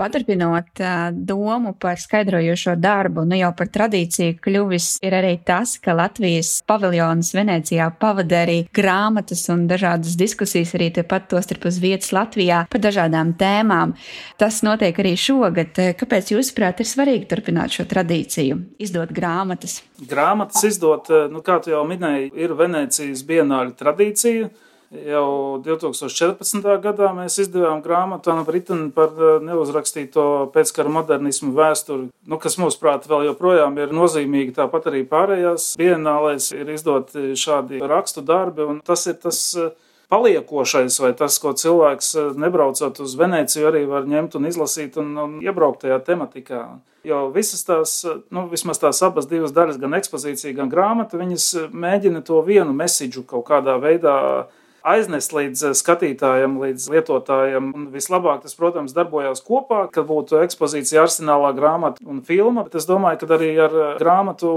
Paturpinot 0.00 0.80
domu 1.12 1.74
par 1.76 2.00
skaidrojošo 2.00 2.72
darbu, 2.80 3.26
nu 3.28 3.36
jau 3.36 3.50
par 3.56 3.68
tradīciju 3.68 4.38
kļuvis 4.40 4.86
ir 5.04 5.12
arī 5.18 5.34
tas, 5.44 5.74
ka 5.76 5.92
Latvijas 5.92 6.54
paviljons 6.64 7.34
Venecijā 7.36 7.90
pavada 8.00 8.38
arī 8.46 8.62
grāmatas 8.72 9.42
un 9.52 9.66
dažādas 9.68 10.16
diskusijas 10.16 10.72
arī 10.78 10.88
tepat 10.96 11.28
tostarp 11.34 11.66
uz 11.68 11.76
vietas 11.82 12.14
Latvijā 12.16 12.62
par 12.72 12.80
dažādām 12.86 13.34
tēmām. 13.42 13.92
Tas 14.40 14.62
notiek 14.64 14.96
arī 15.04 15.12
šogad. 15.20 15.76
Kāpēc 16.00 16.32
jūsuprāt 16.32 16.80
ir 16.80 16.88
svarīgi 16.88 17.28
turpināt 17.28 17.76
šo 17.76 17.84
tradīciju, 17.92 18.56
izdot 18.80 19.12
grāmatas? 19.12 19.82
Grāmatas 20.00 20.64
izdot, 20.64 21.12
nu 21.28 21.44
kā 21.44 21.60
tu 21.60 21.76
jau 21.76 21.84
minēji, 21.84 22.32
ir 22.40 22.56
Venecijas 22.56 23.20
bienāļu 23.28 23.76
tradīcija. 23.76 24.48
Jau 24.90 25.60
2014. 25.62 26.64
gadā 26.82 27.12
mēs 27.14 27.36
izdevām 27.38 27.78
grāmatu 27.84 28.32
Anna 28.32 28.42
Britana 28.42 28.88
par 28.90 29.12
eh, 29.14 29.36
neuzrakstīto 29.46 30.24
pēckara 30.50 30.90
modernismu 30.90 31.52
vēsturi, 31.54 32.08
nu, 32.26 32.38
kas, 32.42 32.58
mūsuprāt, 32.58 33.06
vēl 33.06 33.28
joprojām 33.28 33.78
ir 33.78 33.94
nozīmīga. 33.94 34.56
Tāpat 34.64 34.90
arī 34.90 35.04
pārējās 35.06 35.76
bienālēs 35.78 36.50
ir 36.58 36.74
izdoti 36.74 37.38
šādi 37.38 37.78
rakstu 37.86 38.26
darbi, 38.26 38.66
un 38.66 38.82
tas 38.82 39.06
ir 39.06 39.14
tas 39.22 39.44
eh, 39.54 39.70
paliekošais, 40.10 40.98
vai 41.06 41.14
tas, 41.14 41.38
ko 41.38 41.54
cilvēks 41.54 42.12
eh, 42.18 42.30
nebraucot 42.42 42.98
uz 43.06 43.14
Venēciju, 43.22 43.70
arī 43.70 43.86
var 43.86 44.10
ņemt 44.10 44.34
un 44.40 44.50
izlasīt 44.50 44.98
un, 44.98 45.14
un 45.14 45.38
iebraukt 45.38 45.84
tajā 45.86 46.02
tematikā. 46.10 46.64
Jo 47.06 47.28
visas 47.30 47.62
tās, 47.64 48.00
nu, 48.34 48.48
vismaz 48.50 48.82
tās 48.82 48.98
abas 49.06 49.30
divas 49.30 49.54
daļas, 49.54 49.78
gan 49.80 49.94
ekspozīcija, 50.02 50.58
gan 50.58 50.68
grāmata, 50.72 51.16
viņas 51.22 51.70
mēģina 51.70 52.26
to 52.26 52.42
vienu 52.42 52.74
mesidžu 52.74 53.22
kaut 53.22 53.46
kādā 53.54 53.78
veidā 53.80 54.16
aiznest 54.86 55.34
līdz 55.34 55.64
eh, 55.68 55.74
skatītājam, 55.76 56.58
līdz 56.62 56.88
lietotājam. 56.92 57.70
Un 57.76 57.88
vislabāk 57.94 58.44
tas, 58.44 58.56
protams, 58.58 58.94
darbojās 58.96 59.42
kopā, 59.46 59.86
kad 59.92 60.08
būtu 60.08 60.40
ekspozīcija 60.44 61.04
arsenālā 61.06 61.52
grāmata 61.56 62.02
un 62.06 62.22
filma. 62.26 62.64
Bet 62.66 62.78
es 62.80 62.88
domāju, 62.88 63.22
ka 63.22 63.36
arī 63.38 63.52
ar 63.66 63.76
eh, 63.76 63.92
grāmatu 64.00 64.50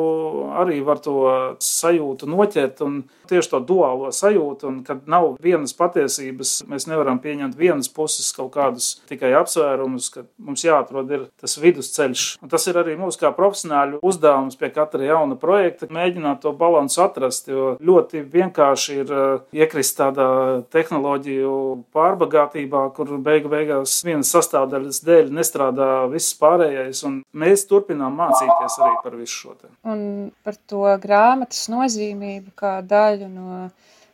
arī 0.64 0.80
var 0.86 1.02
to 1.04 1.18
sajūtu 1.64 2.30
noķert 2.30 2.84
un 2.86 3.04
tieši 3.30 3.54
to 3.54 3.62
duālo 3.68 4.12
sajūtu. 4.14 4.70
Un 4.70 4.82
kad 4.88 5.08
nav 5.10 5.34
vienas 5.44 5.76
patiesības, 5.78 6.56
mēs 6.70 6.88
nevaram 6.90 7.20
pieņemt 7.24 7.58
vienas 7.60 7.92
puses 7.92 8.32
kaut 8.36 8.54
kādus 8.56 8.94
tikai 9.10 9.34
apsvērumus, 9.40 10.10
ka 10.14 10.26
mums 10.42 10.66
jāatrod 10.66 11.12
ir 11.14 11.28
tas 11.42 11.58
vidusceļš. 11.62 12.26
Un 12.44 12.52
tas 12.52 12.68
ir 12.70 12.80
arī 12.80 12.96
mūsu 13.00 13.22
kā 13.22 13.34
profesionāļu 13.36 14.02
uzdevums 14.06 14.58
pie 14.60 14.70
katra 14.74 15.08
jauna 15.08 15.38
projekta, 15.40 15.90
mēģināt 15.94 16.44
to 16.44 16.54
balansu 16.58 17.04
atrast, 17.06 17.50
jo 17.52 17.74
ļoti 17.84 18.24
vienkārši 18.34 19.00
ir 19.04 19.14
eh, 19.14 19.64
iekrist 19.64 19.98
tādā 20.00 20.13
tādā 20.14 20.64
tehnoloģiju 20.74 21.54
pārbagātībā, 21.94 22.84
kur 22.96 23.12
beigu 23.24 23.52
beigās 23.52 24.00
vienas 24.06 24.32
sastāvdaļas 24.34 25.02
dēļ 25.06 25.32
nestrādā 25.34 26.08
viss 26.12 26.36
pārējais, 26.40 27.04
un 27.08 27.22
mēs 27.34 27.66
turpinām 27.70 28.16
mācīties 28.20 28.80
arī 28.80 28.98
par 29.04 29.16
visu 29.20 29.36
šo 29.36 29.56
te. 29.58 29.70
Un 29.84 30.32
par 30.44 30.58
to 30.70 30.86
grāmatas 31.04 31.68
nozīmību 31.74 32.54
kā 32.56 32.82
daļu 32.86 33.30
no 33.30 33.70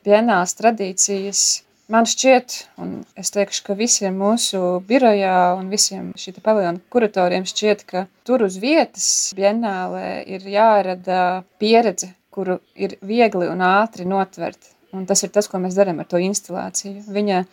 vienās 0.05 0.55
tradīcijas. 0.59 1.63
Man 1.89 2.05
šķiet, 2.05 2.55
un 2.77 2.99
es 3.17 3.33
teikšu, 3.33 3.63
ka 3.65 3.73
visiem 3.73 4.13
mūsu 4.21 4.59
birojā 4.85 5.55
un 5.57 5.71
visiem 5.73 6.11
šī 6.21 6.35
paviljona 6.37 6.83
kuratoriem 6.93 7.47
šķiet, 7.49 7.85
ka 7.89 8.03
tur 8.27 8.45
uz 8.45 8.59
vietas 8.61 9.07
bienālē 9.37 10.19
ir 10.29 10.45
jārada 10.53 11.41
pieredze, 11.57 12.11
kuru 12.29 12.59
ir 12.77 12.93
viegli 13.01 13.49
un 13.49 13.65
ātri 13.65 14.05
notvert. 14.05 14.75
Un 14.95 15.05
tas 15.09 15.21
ir 15.23 15.33
tas, 15.33 15.47
ko 15.49 15.61
mēs 15.61 15.77
darām 15.77 15.99
ar 16.01 16.07
to 16.09 16.21
instalāciju. 16.21 17.03
Viņa 17.13 17.43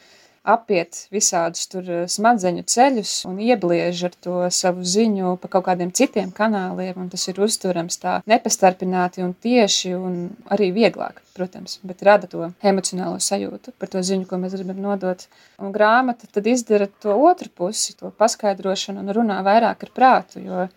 apiet 0.46 1.06
visādus 1.10 1.66
tur 1.70 1.88
eh, 1.90 2.04
smadzeņu 2.10 2.62
ceļus 2.70 3.12
un 3.28 3.40
iebliež 3.42 4.04
ar 4.08 4.14
to 4.22 4.38
savu 4.54 4.86
ziņu 4.86 5.34
pa 5.42 5.50
kaut 5.50 5.66
kādiem 5.68 5.90
citiem 5.96 6.30
kanāliem, 6.34 6.94
un 7.02 7.10
tas 7.12 7.26
ir 7.28 7.40
uzturams 7.42 7.98
tā 8.02 8.20
nepastarpināti 8.30 9.24
un 9.26 9.34
tieši 9.34 9.94
un 9.98 10.18
arī 10.54 10.70
vieglāk, 10.76 11.20
protams, 11.36 11.80
bet 11.86 12.04
rada 12.06 12.30
to 12.30 12.50
emocionālo 12.62 13.18
sajūtu 13.22 13.74
par 13.80 13.90
to 13.92 14.02
ziņu, 14.06 14.28
ko 14.30 14.38
mēs 14.42 14.54
gribam 14.56 14.80
nodot. 14.86 15.26
Un 15.58 15.74
grāmata 15.74 16.30
tad 16.30 16.46
izdara 16.50 16.88
to 17.02 17.16
otru 17.26 17.50
pusi, 17.50 17.96
to 17.98 18.12
paskaidrošanu 18.14 19.02
un 19.02 19.16
runā 19.18 19.42
vairāk 19.46 19.88
ar 19.88 19.94
prātu, 19.98 20.44
jo 20.46 20.68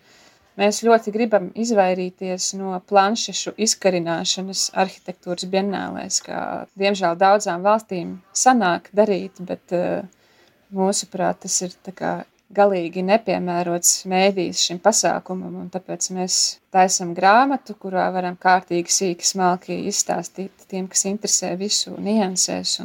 Mēs 0.58 0.80
ļoti 0.82 1.12
gribam 1.14 1.50
izvairīties 1.54 2.54
no 2.58 2.74
planšešu 2.90 3.54
izkarināšanas 3.66 4.70
arhitektūras 4.82 5.46
bienālēs, 5.52 6.18
kā 6.26 6.40
diemžēl 6.80 7.14
daudzām 7.20 7.62
valstīm 7.62 8.16
sanāk 8.34 8.90
darīt, 8.96 9.38
bet 9.46 9.76
uh, 9.76 10.02
mūsuprāt 10.74 11.44
tas 11.46 11.60
ir 11.62 11.76
galīgi 12.50 13.04
nepiemērots 13.06 13.92
mēdījis 14.10 14.64
šim 14.66 14.80
pasākumam, 14.82 15.68
tāpēc 15.70 16.10
mēs 16.16 16.40
taisam 16.74 17.14
grāmatu, 17.14 17.76
kurā 17.78 18.08
varam 18.14 18.36
kārtīgi 18.40 18.96
sīki 18.96 19.26
smalki 19.26 19.78
izstāstīt 19.90 20.66
tiem, 20.70 20.90
kas 20.90 21.06
interesē 21.06 21.54
visu 21.60 21.94
niansēs, 21.94 22.80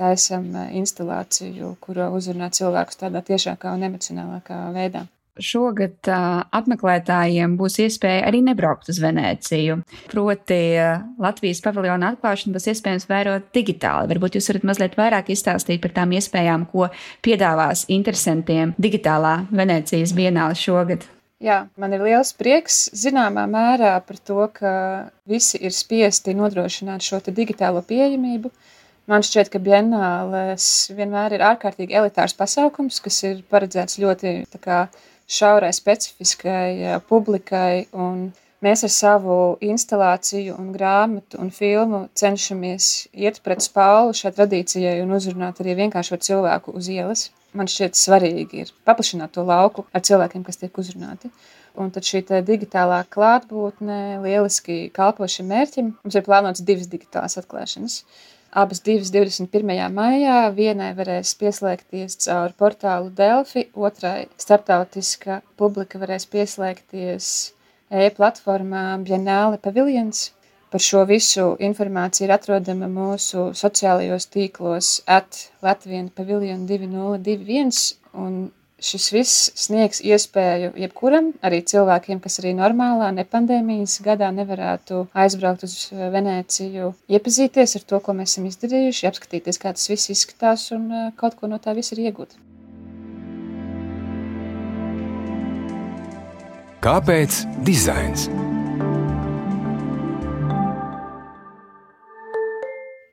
taisam 0.00 0.50
eh, 0.56 0.74
instalāciju, 0.80 1.74
kura 1.80 2.10
uzrunā 2.16 2.50
cilvēkus 2.56 3.02
tādā 3.04 3.22
tiešākā 3.30 3.76
un 3.76 3.88
emocionālākā 3.90 4.60
veidā. 4.74 5.06
Šogad 5.44 6.10
uh, 6.10 6.40
apmeklētājiem 6.56 7.56
būs 7.60 7.80
iespēja 7.84 8.26
arī 8.28 8.42
nebraukt 8.46 8.90
uz 8.92 9.00
Venēciju. 9.02 9.80
Proti, 10.12 10.60
uh, 10.76 11.04
Latvijas 11.22 11.62
paviljona 11.64 12.14
atklāšanu 12.14 12.56
būs 12.56 12.70
iespējams 12.74 13.08
vērot 13.10 13.48
digitāli. 13.56 14.10
Varbūt 14.14 14.36
jūs 14.38 14.50
varat 14.52 14.66
mazliet 14.70 14.98
vairāk 15.00 15.32
izstāstīt 15.34 15.82
par 15.84 15.96
tām 15.96 16.12
iespējām, 16.18 16.68
ko 16.72 16.90
piedāvās 17.26 17.86
interesantiem 17.92 18.76
digitālā 18.80 19.40
Venēcijas 19.50 20.14
bienāla 20.16 20.58
šogad. 20.58 21.08
Jā, 21.40 21.62
man 21.80 21.96
ir 21.96 22.02
liels 22.04 22.34
prieks 22.36 22.90
zināmā 23.00 23.46
mērā 23.48 23.94
par 24.04 24.18
to, 24.28 24.42
ka 24.52 24.72
visi 25.24 25.56
ir 25.64 25.72
spiesti 25.72 26.34
nodrošināt 26.36 27.00
šo 27.00 27.22
digitālo 27.32 27.80
pieejamību. 27.80 28.50
Man 29.08 29.24
šķiet, 29.24 29.48
ka 29.48 29.58
bienāles 29.64 30.66
vienmēr 30.92 31.38
ir 31.38 31.44
ārkārtīgi 31.48 31.96
elitārs 31.96 32.36
pasākums, 32.36 33.00
kas 33.00 33.22
ir 33.24 33.40
paredzēts 33.48 33.96
ļoti 34.02 34.34
kā, 34.60 34.82
šaurai 35.30 35.72
specifiskai 35.74 37.00
publikai. 37.08 37.86
Mēs 38.60 38.82
ar 38.84 38.92
savu 38.92 39.34
instalāciju, 39.64 40.52
un 40.60 40.72
grāmatu 40.74 41.38
un 41.40 41.48
filmu 41.54 42.02
cenšamies 42.20 43.08
iet 43.16 43.38
pret 43.40 43.64
spālu 43.64 44.12
šai 44.16 44.34
tradīcijai 44.36 44.98
un 45.00 45.14
uzrunāt 45.16 45.62
arī 45.62 45.78
vienkāršo 45.78 46.18
cilvēku 46.20 46.74
uz 46.76 46.90
ielas. 46.92 47.30
Man 47.56 47.70
šķiet 47.70 47.96
svarīgi 47.98 48.60
ir 48.62 48.74
paplašināt 48.86 49.32
to 49.34 49.42
lauku 49.48 49.86
ar 49.96 50.04
cilvēkiem, 50.06 50.44
kas 50.46 50.60
tiek 50.60 50.76
uzrunāti. 50.78 51.32
Un 51.80 51.88
tad 51.94 52.04
šī 52.04 52.20
digitālā 52.44 53.00
klātbūtne 53.14 54.20
lieliski 54.20 54.90
kalpo 54.92 55.26
šim 55.30 55.48
mērķim. 55.50 55.94
Mums 56.04 56.18
ir 56.18 56.26
plānotas 56.26 56.66
divas 56.66 56.90
digitālās 56.90 57.38
atklāšanas. 57.40 58.02
Abas 58.50 58.80
divas 58.82 59.12
21. 59.14 59.92
maijā 59.94 60.38
vienai 60.50 60.88
varēs 60.98 61.36
pieslēgties 61.38 62.16
caur 62.24 62.50
portālu 62.58 63.12
Delfi, 63.14 63.68
otrai 63.78 64.24
starptautiska 64.42 65.36
publika 65.54 66.00
varēs 66.02 66.26
pieslēgties 66.32 67.28
e-platformā 67.94 68.82
Biennale 69.06 69.60
Pavilions. 69.62 70.32
Par 70.70 70.82
šo 70.82 71.04
visu 71.06 71.44
informāciju 71.62 72.26
ir 72.26 72.34
atrodama 72.34 72.90
mūsu 72.90 73.52
sociālajos 73.54 74.26
tīklos 74.34 74.90
at 75.06 75.44
Latvijas 75.62 76.10
Pavilion 76.18 76.66
2021, 76.66 77.80
un 78.18 78.48
šis 78.84 79.08
viss 79.14 79.50
sniegs 79.58 80.00
iespēju 80.04 80.72
jebkuram, 80.80 81.32
arī 81.46 81.62
cilvēkiem, 81.66 82.20
kas 82.24 82.40
arī 82.42 82.54
normālā, 82.58 83.10
nepandēmijas 83.16 84.00
gadā 84.04 84.30
nevarētu 84.34 85.06
aizbraukt 85.14 85.66
uz 85.68 85.76
Venēciju, 85.92 86.92
iepazīties 87.12 87.76
ar 87.78 87.88
to, 87.92 88.00
ko 88.04 88.16
mēs 88.16 88.34
esam 88.34 88.48
izdarījuši, 88.50 89.08
apskatīties, 89.10 89.60
kā 89.60 89.74
tas 89.76 89.90
viss 89.92 90.12
izskatās 90.12 90.70
un 90.76 90.86
eh, 90.90 91.10
kaut 91.20 91.38
ko 91.38 91.50
no 91.50 91.60
tā 91.62 91.76
visa 91.78 91.96
ir 91.96 92.08
iegūt. 92.08 92.38
Kāpēc 96.80 97.42
dizains? 97.66 98.30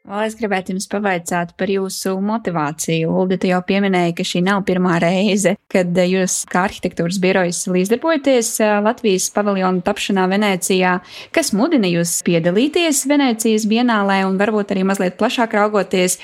Vēl 0.08 0.24
es 0.24 0.38
gribētu 0.40 0.72
jums 0.72 0.86
pavaicāt 0.88 1.50
par 1.60 1.68
jūsu 1.68 2.14
motivāciju. 2.24 3.10
Ulda, 3.12 3.36
tu 3.44 3.50
jau 3.50 3.58
pieminēji, 3.68 4.14
ka 4.16 4.26
šī 4.30 4.40
nav 4.46 4.62
pirmā 4.70 5.02
reize, 5.04 5.58
kad 5.68 6.00
jūs 6.00 6.38
kā 6.48 6.64
arhitektūras 6.70 7.20
birojas 7.20 7.60
līdzdarbojaties 7.68 8.54
Latvijas 8.86 9.28
paviljonu 9.36 9.84
tapšanā 9.84 10.30
Venecijā. 10.32 10.96
Kas 11.36 11.52
mudina 11.52 11.92
jūs 11.92 12.16
piedalīties 12.24 13.04
Venecijas 13.12 13.68
bienālē 13.68 14.22
un 14.30 14.40
varbūt 14.40 14.72
arī 14.72 14.88
mazliet 14.88 15.20
plašāk 15.20 15.60
raugoties, 15.60 16.22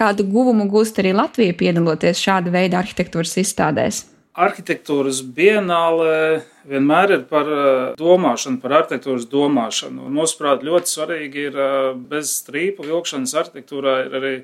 kādu 0.00 0.24
guvumu 0.32 0.70
gūst 0.72 1.04
arī 1.04 1.12
Latvija 1.20 1.60
piedaloties 1.60 2.24
šāda 2.24 2.56
veida 2.56 2.80
arhitektūras 2.80 3.36
izstādēs? 3.44 4.06
Arhitektūras 4.36 5.22
bienālē 5.36 6.42
vienmēr 6.68 7.14
ir 7.16 7.24
par 7.30 7.48
eh, 7.48 7.94
domāšanu, 8.00 8.60
par 8.62 8.76
arhitektūras 8.82 9.26
domāšanu. 9.32 10.10
Mūsuprāt, 10.12 10.64
ļoti 10.66 10.92
svarīgi 10.92 11.48
ir 11.50 11.58
eh, 11.62 11.90
bez 12.10 12.34
strīpu 12.42 12.86
vilkšanas 12.86 13.36
arhitektūrā 13.42 13.98
ir 14.06 14.16
arī 14.20 14.34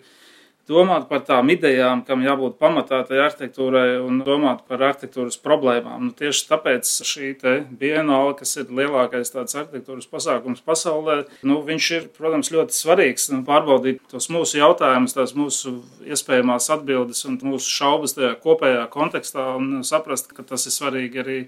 domāt 0.70 1.08
par 1.10 1.22
tām 1.26 1.50
idejām, 1.52 2.02
kam 2.06 2.22
jābūt 2.24 2.58
pamatā 2.60 3.00
tai 3.08 3.18
arhitektūrai 3.24 3.98
un 4.02 4.20
domāt 4.26 4.62
par 4.68 4.82
arhitektūras 4.88 5.38
problēmām. 5.42 6.08
Nu, 6.08 6.12
tieši 6.16 6.46
tāpēc 6.50 6.90
šī 7.08 7.32
bienāla, 7.80 8.36
kas 8.38 8.54
ir 8.60 8.70
lielākais 8.70 9.34
tāds 9.34 9.56
arhitektūras 9.58 10.08
pasākums 10.10 10.62
pasaulē, 10.66 11.22
nu, 11.48 11.58
viņš 11.66 11.90
ir, 11.98 12.06
protams, 12.16 12.52
ļoti 12.54 12.78
svarīgs. 12.78 13.28
Nu, 13.34 13.42
pārbaudīt 13.48 14.02
tos 14.12 14.30
mūsu 14.32 14.60
jautājumus, 14.60 15.16
tās 15.18 15.34
mūsu 15.38 15.80
iespējamās 16.06 16.70
atbildes 16.76 17.24
un 17.28 17.40
mūsu 17.42 17.74
šaubas 17.80 18.16
tajā 18.18 18.36
kopējā 18.42 18.86
kontekstā 18.92 19.52
un 19.58 19.82
saprast, 19.86 20.32
ka 20.36 20.46
tas 20.46 20.68
ir 20.68 20.76
svarīgi 20.76 21.22
arī, 21.24 21.38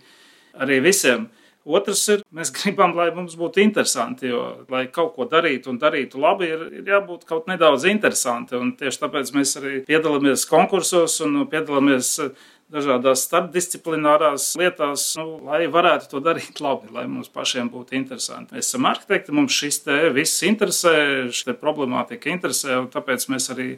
arī 0.58 0.82
visiem. 0.84 1.30
Otrs 1.64 2.02
ir, 2.12 2.24
mēs 2.34 2.52
gribam, 2.58 2.94
lai 2.96 3.08
mums 3.16 3.36
būtu 3.40 3.62
interesanti, 3.64 4.28
jo, 4.32 4.42
lai 4.72 4.86
kaut 4.92 5.14
ko 5.16 5.28
darītu 5.30 5.72
un 5.72 5.80
darītu 5.80 6.20
labi, 6.20 6.50
ir, 6.52 6.66
ir 6.80 6.90
jābūt 6.94 7.24
kaut 7.28 7.48
nedaudz 7.50 7.86
interesanti. 7.90 8.58
Un 8.60 8.74
tieši 8.78 9.04
tāpēc 9.06 9.32
mēs 9.36 9.56
arī 9.60 9.78
piedalāmies 9.88 10.44
konkursos 10.50 11.20
un 11.24 11.46
piedalāmies 11.50 12.18
dažādās 12.72 13.24
starpdisciplinārās 13.28 14.52
lietās, 14.58 15.06
nu, 15.20 15.38
lai 15.46 15.64
varētu 15.70 16.08
to 16.10 16.20
darīt 16.24 16.60
labi, 16.64 16.90
lai 16.94 17.04
mums 17.10 17.30
pašiem 17.32 17.68
būtu 17.72 17.96
interesanti. 17.98 18.56
Mēs 18.56 18.70
esam 18.70 18.88
arhitekti, 18.88 19.34
mums 19.36 19.54
šis 19.54 19.82
te 19.84 19.98
viss 20.14 20.44
interesē, 20.46 20.94
šī 21.34 21.56
problemātika 21.60 22.32
interesē, 22.32 22.78
un 22.82 22.90
tāpēc 22.92 23.26
mēs 23.32 23.50
arī 23.54 23.68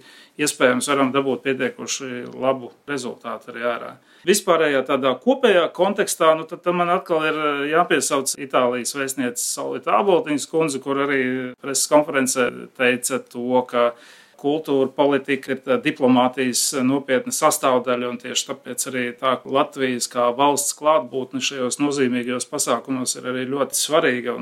iespējams 0.41 0.91
varam 0.93 1.13
dabūt 1.15 1.45
pietiekoši 1.47 2.11
labu 2.35 2.73
rezultātu 2.89 3.53
arī 3.53 3.67
ārā. 3.73 3.95
Vispārējā 4.27 4.83
tādā 4.89 5.13
kopējā 5.23 5.67
kontekstā, 5.75 6.33
nu, 6.39 6.47
tad 6.51 6.67
man 6.75 6.91
atkal 6.91 7.27
ir 7.29 7.41
jāpiesauc 7.71 8.33
Itālijas 8.43 8.97
vēstnieces 8.97 9.45
Saulita 9.55 10.01
Aboltiņas 10.01 10.49
kundze, 10.51 10.83
kur 10.83 11.05
arī 11.05 11.23
preses 11.63 11.87
konferencē 11.91 12.49
teica 12.79 13.21
to, 13.23 13.63
ka 13.71 13.93
kultūra, 14.41 14.89
politika 14.95 15.55
ir 15.55 15.83
diplomātijas 15.85 16.63
nopietna 16.87 17.35
sastāvdaļa, 17.35 18.11
un 18.13 18.21
tieši 18.23 18.49
tāpēc 18.51 18.87
arī 18.91 19.05
tā 19.19 19.37
Latvijas 19.45 20.09
kā 20.13 20.29
valsts 20.37 20.77
klātbūtne 20.79 21.43
šajos 21.45 21.81
nozīmīgajos 21.83 22.49
pasākumos 22.51 23.17
ir 23.19 23.31
arī 23.33 23.47
ļoti 23.51 23.81
svarīga. 23.81 24.39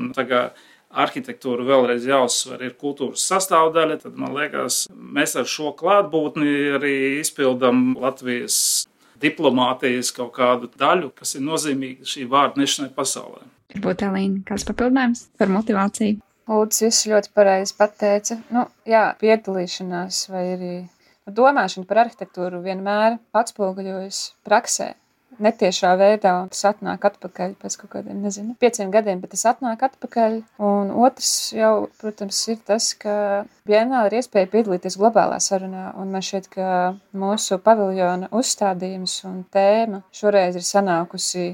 Arhitektūra 0.95 1.65
vēlreiz 1.67 2.05
jāuzsver, 2.07 2.61
ir 2.63 2.75
kultūras 2.79 3.25
sastāvdaļa, 3.27 3.97
tad 4.05 4.19
man 4.21 4.31
liekas, 4.37 4.85
mēs 4.95 5.33
ar 5.35 5.49
šo 5.49 5.73
klātbūtni 5.75 6.77
arī 6.77 6.93
izpildam 7.19 7.97
Latvijas 7.99 8.85
diplomātijas 9.19 10.13
kaut 10.15 10.31
kādu 10.37 10.69
daļu, 10.79 11.11
kas 11.17 11.35
ir 11.35 11.43
nozīmīga 11.43 12.07
šī 12.07 12.29
vārda 12.31 12.61
nešanai 12.61 12.93
pasaulē. 12.95 13.43
Varbūt 13.75 14.05
Elīna, 14.07 14.39
kāds 14.47 14.63
papildinājums 14.69 15.25
par 15.39 15.51
motivāciju? 15.51 16.21
Lūdzu, 16.45 16.83
viss 16.85 17.07
ļoti 17.09 17.31
pareizi 17.33 17.73
pateica. 17.77 18.37
Nu, 18.53 18.67
jā, 18.85 19.07
piedalīšanās 19.21 20.27
vai 20.29 20.43
arī 20.53 20.75
domāšana 21.25 21.89
par 21.89 22.03
arhitektūru 22.03 22.61
vienmēr 22.65 23.17
atspoguļojas 23.33 24.21
praksē. 24.45 24.93
Netiešā 25.41 25.89
veidā 25.99 26.31
tas 26.47 26.61
atnāk 26.69 27.03
atpakaļ 27.09 27.55
pēc 27.59 27.73
kaut 27.81 27.89
kādiem, 27.97 28.21
nezinu, 28.23 28.53
pieciem 28.61 28.91
gadiem, 28.93 29.19
bet 29.19 29.33
tas 29.33 29.43
atnāk 29.49 29.81
atpakaļ. 29.89 30.37
Un 30.63 30.93
otrs 30.95 31.31
jau, 31.57 31.89
protams, 31.99 32.39
ir 32.53 32.61
tas, 32.63 32.93
ka 32.95 33.43
vienmēr 33.67 34.13
ir 34.13 34.21
iespēja 34.21 34.51
piedalīties 34.53 34.95
globālā 35.01 35.41
sarunā. 35.43 35.89
Un 35.99 36.13
man 36.13 36.23
šķiet, 36.23 36.47
ka 36.53 36.69
mūsu 37.17 37.59
paviljona 37.65 38.29
uzstādījums 38.31 39.17
un 39.27 39.41
tēma 39.51 40.05
šoreiz 40.15 40.55
ir 40.61 40.67
sanākusi 40.69 41.49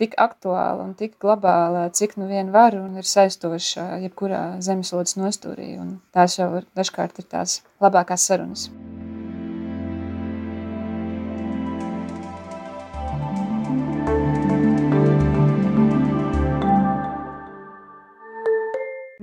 tik 0.00 0.16
aktuāla 0.20 0.84
un 0.84 0.94
tik 0.98 1.16
globāla, 1.22 1.86
cik 1.92 2.16
nu 2.20 2.28
vien 2.30 2.52
var 2.52 2.76
un 2.78 2.98
ir 3.00 3.08
saistoša 3.08 3.86
jebkurā 4.04 4.42
zemeslodes 4.64 5.16
nostūrī. 5.20 5.72
Un 5.80 5.96
tās 6.16 6.38
jau 6.40 6.50
dažkārt 6.76 7.22
ir 7.22 7.30
tās 7.32 7.60
labākās 7.80 8.28
sarunas. 8.28 8.68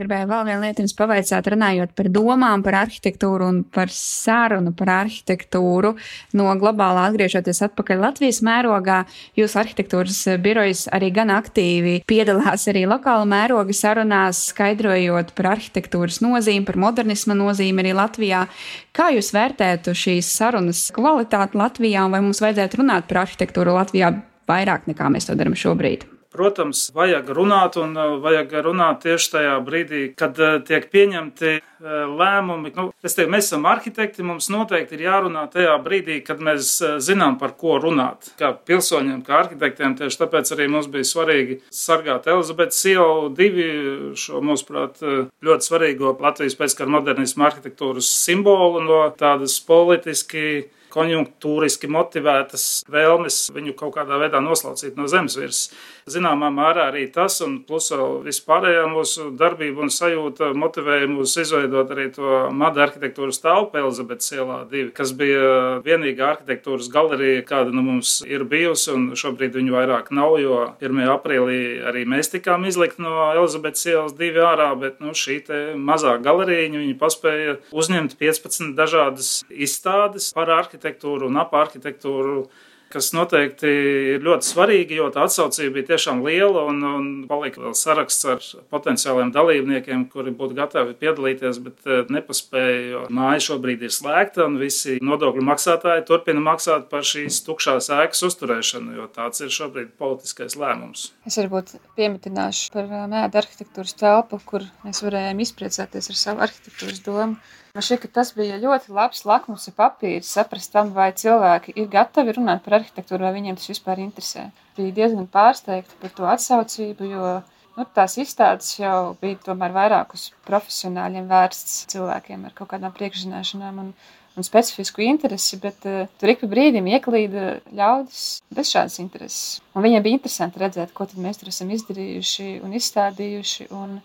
Gribēju 0.03 0.27
vēl 0.27 0.47
vienu 0.49 0.65
lietu 0.65 0.83
jums 0.83 0.93
pavaicāt, 0.99 1.47
runājot 1.53 1.93
par 1.95 2.07
domām 2.11 2.63
par 2.65 2.75
arhitektūru 2.81 3.45
un 3.47 3.59
par 3.63 3.87
sarunu 3.93 4.73
par 4.75 4.89
arhitektūru. 4.97 5.93
No 6.35 6.49
globālā 6.59 7.05
atgriežoties 7.07 7.61
atpakaļ 7.69 8.01
Latvijas 8.03 8.41
mērogā, 8.43 8.97
jūsu 9.39 9.61
arhitektūras 9.61 10.19
birojas 10.43 10.89
arī 10.91 11.13
gan 11.15 11.31
aktīvi 11.31 12.01
piedalās 12.09 12.67
arī 12.67 12.83
lokāla 12.91 13.23
mēroga 13.31 13.77
sarunās, 13.79 14.43
skaidrojot 14.51 15.31
par 15.37 15.53
arhitektūras 15.53 16.19
nozīmi, 16.25 16.67
par 16.67 16.81
modernisma 16.83 17.37
nozīmi 17.39 17.85
arī 17.85 17.95
Latvijā. 17.95 18.43
Kā 18.91 19.07
jūs 19.15 19.31
vērtētu 19.31 19.95
šīs 19.95 20.33
sarunas 20.35 20.89
kvalitāti 20.97 21.63
Latvijā 21.63 22.03
un 22.03 22.17
vai 22.17 22.25
mums 22.27 22.43
vajadzētu 22.43 22.83
runāt 22.83 23.07
par 23.07 23.23
arhitektūru 23.23 23.79
Latvijā 23.79 24.11
vairāk 24.51 24.91
nekā 24.91 25.07
mēs 25.15 25.31
to 25.31 25.39
darām 25.39 25.55
šobrīd? 25.55 26.09
Protams, 26.33 26.87
vajag 26.95 27.27
runāt, 27.37 27.75
un 27.77 27.91
uh, 27.93 28.15
vajag 28.21 28.55
runāt 28.65 29.03
tieši 29.05 29.29
tajā 29.35 29.53
brīdī, 29.65 30.01
kad 30.17 30.39
uh, 30.41 30.55
tiek 30.65 30.87
pieņemti 30.89 31.51
uh, 31.59 31.91
lēmumi. 32.09 32.71
Nu, 32.73 32.87
es 33.05 33.13
teiktu, 33.13 33.29
mēs 33.35 33.51
esam 33.51 33.67
arhitekti, 33.69 34.25
mums 34.25 34.49
noteikti 34.53 34.97
ir 34.97 35.05
jārunā 35.05 35.45
tajā 35.53 35.75
brīdī, 35.85 36.17
kad 36.25 36.41
mēs 36.41 36.73
zinām, 37.05 37.37
par 37.41 37.53
ko 37.59 37.77
runāt. 37.83 38.31
Kā 38.39 38.49
pilsoņiem, 38.57 39.21
kā 39.27 39.43
arhitektiem, 39.43 39.93
tieši 39.99 40.23
tāpēc 40.23 40.53
arī 40.55 40.69
mums 40.73 40.89
bija 40.89 41.05
svarīgi 41.05 41.59
sargāt 41.69 42.25
Elizabetes 42.33 42.81
ielu 42.89 43.29
divi 43.37 43.69
šo, 44.17 44.41
mūsuprāt, 44.41 45.03
ļoti 45.45 45.69
svarīgo 45.69 46.15
Latvijas 46.23 46.57
pēckara 46.57 46.97
modernismu 46.97 47.45
arhitektūras 47.45 48.09
simbolu 48.23 48.81
no 48.81 49.03
tādas 49.19 49.59
politiski 49.67 50.63
konjunktūriski 50.93 51.89
motivētas 51.91 52.83
vēlmes 52.91 53.39
viņu 53.55 53.75
kaut 53.77 53.95
kādā 53.97 54.19
veidā 54.21 54.41
noslaucīt 54.43 54.97
no 54.99 55.09
zemes 55.11 55.37
virsmas. 55.39 55.73
Zināmā 56.09 56.49
mērā 56.51 56.89
arī 56.91 57.05
tas, 57.13 57.37
un 57.45 57.61
plus 57.63 57.87
vēl 57.93 58.17
vispārējā 58.25 58.83
mūsu 58.91 59.29
darbība 59.39 59.85
un 59.85 59.91
sajūta 59.93 60.49
motivēja 60.59 61.07
mūs 61.07 61.37
izveidot 61.39 61.93
arī 61.95 62.09
to 62.11 62.41
mada 62.51 62.83
arhitektūras 62.83 63.39
telpu 63.43 63.79
Elizabetes 63.79 64.33
ielā 64.35 64.57
divi, 64.67 64.89
kas 64.95 65.13
bija 65.15 65.79
vienīgā 65.85 66.33
arhitektūras 66.33 66.89
galerija, 66.91 67.45
kāda 67.47 67.71
nu 67.71 67.85
mums 67.87 68.17
ir 68.27 68.43
bijusi, 68.49 68.91
un 68.91 69.05
šobrīd 69.19 69.55
viņu 69.55 69.77
vairāk 69.77 70.11
nav, 70.15 70.35
jo 70.43 70.59
1. 70.83 71.03
aprīlī 71.15 71.61
arī 71.87 72.03
mēs 72.09 72.33
tikām 72.35 72.67
izlikt 72.67 72.99
no 73.03 73.29
Elizabetes 73.31 73.87
ielas 73.87 74.17
divi 74.19 74.43
ārā, 74.43 74.73
bet 74.79 74.99
nu, 75.03 75.15
šī 75.15 75.39
mazā 75.79 76.17
galerija 76.23 76.67
viņi 76.73 76.99
paspēja 76.99 77.55
uzņemt 77.71 78.17
15 78.19 78.75
dažādas 78.77 79.31
izstādes 79.49 80.31
par 80.35 80.51
arhitektūru 80.51 80.82
un 81.29 81.41
ap 81.41 81.53
arhitektūru 81.57 82.47
kas 82.93 83.09
noteikti 83.15 83.69
ir 84.13 84.23
ļoti 84.23 84.47
svarīgi, 84.47 84.97
jo 84.99 85.09
tā 85.13 85.25
atsaucība 85.25 85.79
bija 85.79 85.93
tiešām 85.93 86.21
liela 86.25 86.65
un, 86.69 86.81
un 86.85 87.07
palika 87.29 87.61
vēl 87.63 87.75
saraksts 87.77 88.27
ar 88.29 88.43
potenciāliem 88.73 89.31
dalībniekiem, 89.33 90.05
kuri 90.13 90.33
būtu 90.37 90.57
gatavi 90.57 90.95
piedalīties, 91.01 91.59
bet 91.65 91.89
eh, 91.89 92.03
nepaspēja, 92.13 92.75
jo 92.91 93.03
māja 93.13 93.41
šobrīd 93.47 93.85
ir 93.87 93.93
slēgta 93.93 94.47
un 94.47 94.59
visi 94.61 94.99
nodokļu 95.03 95.45
maksātāji 95.47 96.05
turpina 96.09 96.43
maksāt 96.43 96.89
par 96.91 97.07
šīs 97.07 97.41
tukšās 97.47 97.89
ēkas 97.97 98.23
uzturēšanu, 98.29 98.97
jo 98.99 99.09
tāds 99.15 99.43
ir 99.43 99.53
šobrīd 99.53 99.95
politiskais 99.99 100.57
lēmums. 100.59 101.09
Es 101.29 101.39
varbūt 101.41 101.75
piemitināšu 101.97 102.71
par 102.75 102.93
mēda 103.09 103.41
arhitektūras 103.41 103.97
telpu, 103.97 104.41
kur 104.45 104.69
mēs 104.85 105.01
varējām 105.05 105.43
izpriecāties 105.43 106.13
ar 106.13 106.23
savu 106.25 106.45
arhitektūras 106.45 107.03
domu. 107.05 107.41
Man 107.73 107.81
šķiet, 107.81 108.03
ka 108.03 108.07
tas 108.19 108.29
bija 108.37 108.59
ļoti 108.61 108.91
labs 108.93 109.23
lakmusa 109.25 109.71
papīrs, 109.73 110.27
saprast 110.35 110.69
tam, 110.75 110.91
vai 110.93 111.07
cilvēki 111.17 111.73
ir 111.81 111.87
gatavi 111.95 112.35
runāt 112.37 112.59
par 112.61 112.75
arhitektūru, 112.77 113.25
vai 113.25 113.31
viņiem 113.33 113.55
tas 113.57 113.71
vispār 113.71 114.01
interesē. 114.03 114.43
Bija 114.77 114.93
diezgan 114.99 115.25
pārsteigta 115.33 115.97
par 116.03 116.11
to 116.13 116.27
atsaucību, 116.29 117.07
jo 117.09 117.31
nu, 117.79 117.85
tās 117.97 118.19
izstādes 118.21 118.75
jau 118.77 119.15
bija 119.23 119.39
tomēr 119.47 119.73
vairāk 119.73 120.13
uz 120.13 120.27
profesionāļiem 120.45 121.25
vērsts 121.31 121.79
cilvēkiem 121.95 122.43
ar 122.45 122.53
kaut 122.59 122.69
kādām 122.75 122.93
priekšzināšanām 122.93 123.79
un, 123.87 123.89
un 124.37 124.45
specifisku 124.45 125.01
interesi, 125.07 125.57
bet 125.63 125.87
uh, 125.89 126.03
tur 126.21 126.35
ik 126.35 126.43
pa 126.43 126.51
brīdim 126.53 126.91
ieklīda 126.93 127.55
ļaudis 127.73 128.27
bez 128.53 128.69
šādas 128.75 128.99
intereses. 129.01 129.63
Un 129.73 129.87
viņiem 129.87 130.05
bija 130.05 130.19
interesanti 130.19 130.61
redzēt, 130.61 130.93
ko 130.93 131.09
mēs 131.25 131.41
tur 131.41 131.49
esam 131.49 131.73
izdarījuši 131.73 132.51
un 132.61 132.77
izstādījuši. 132.77 133.71
Un, 133.73 133.97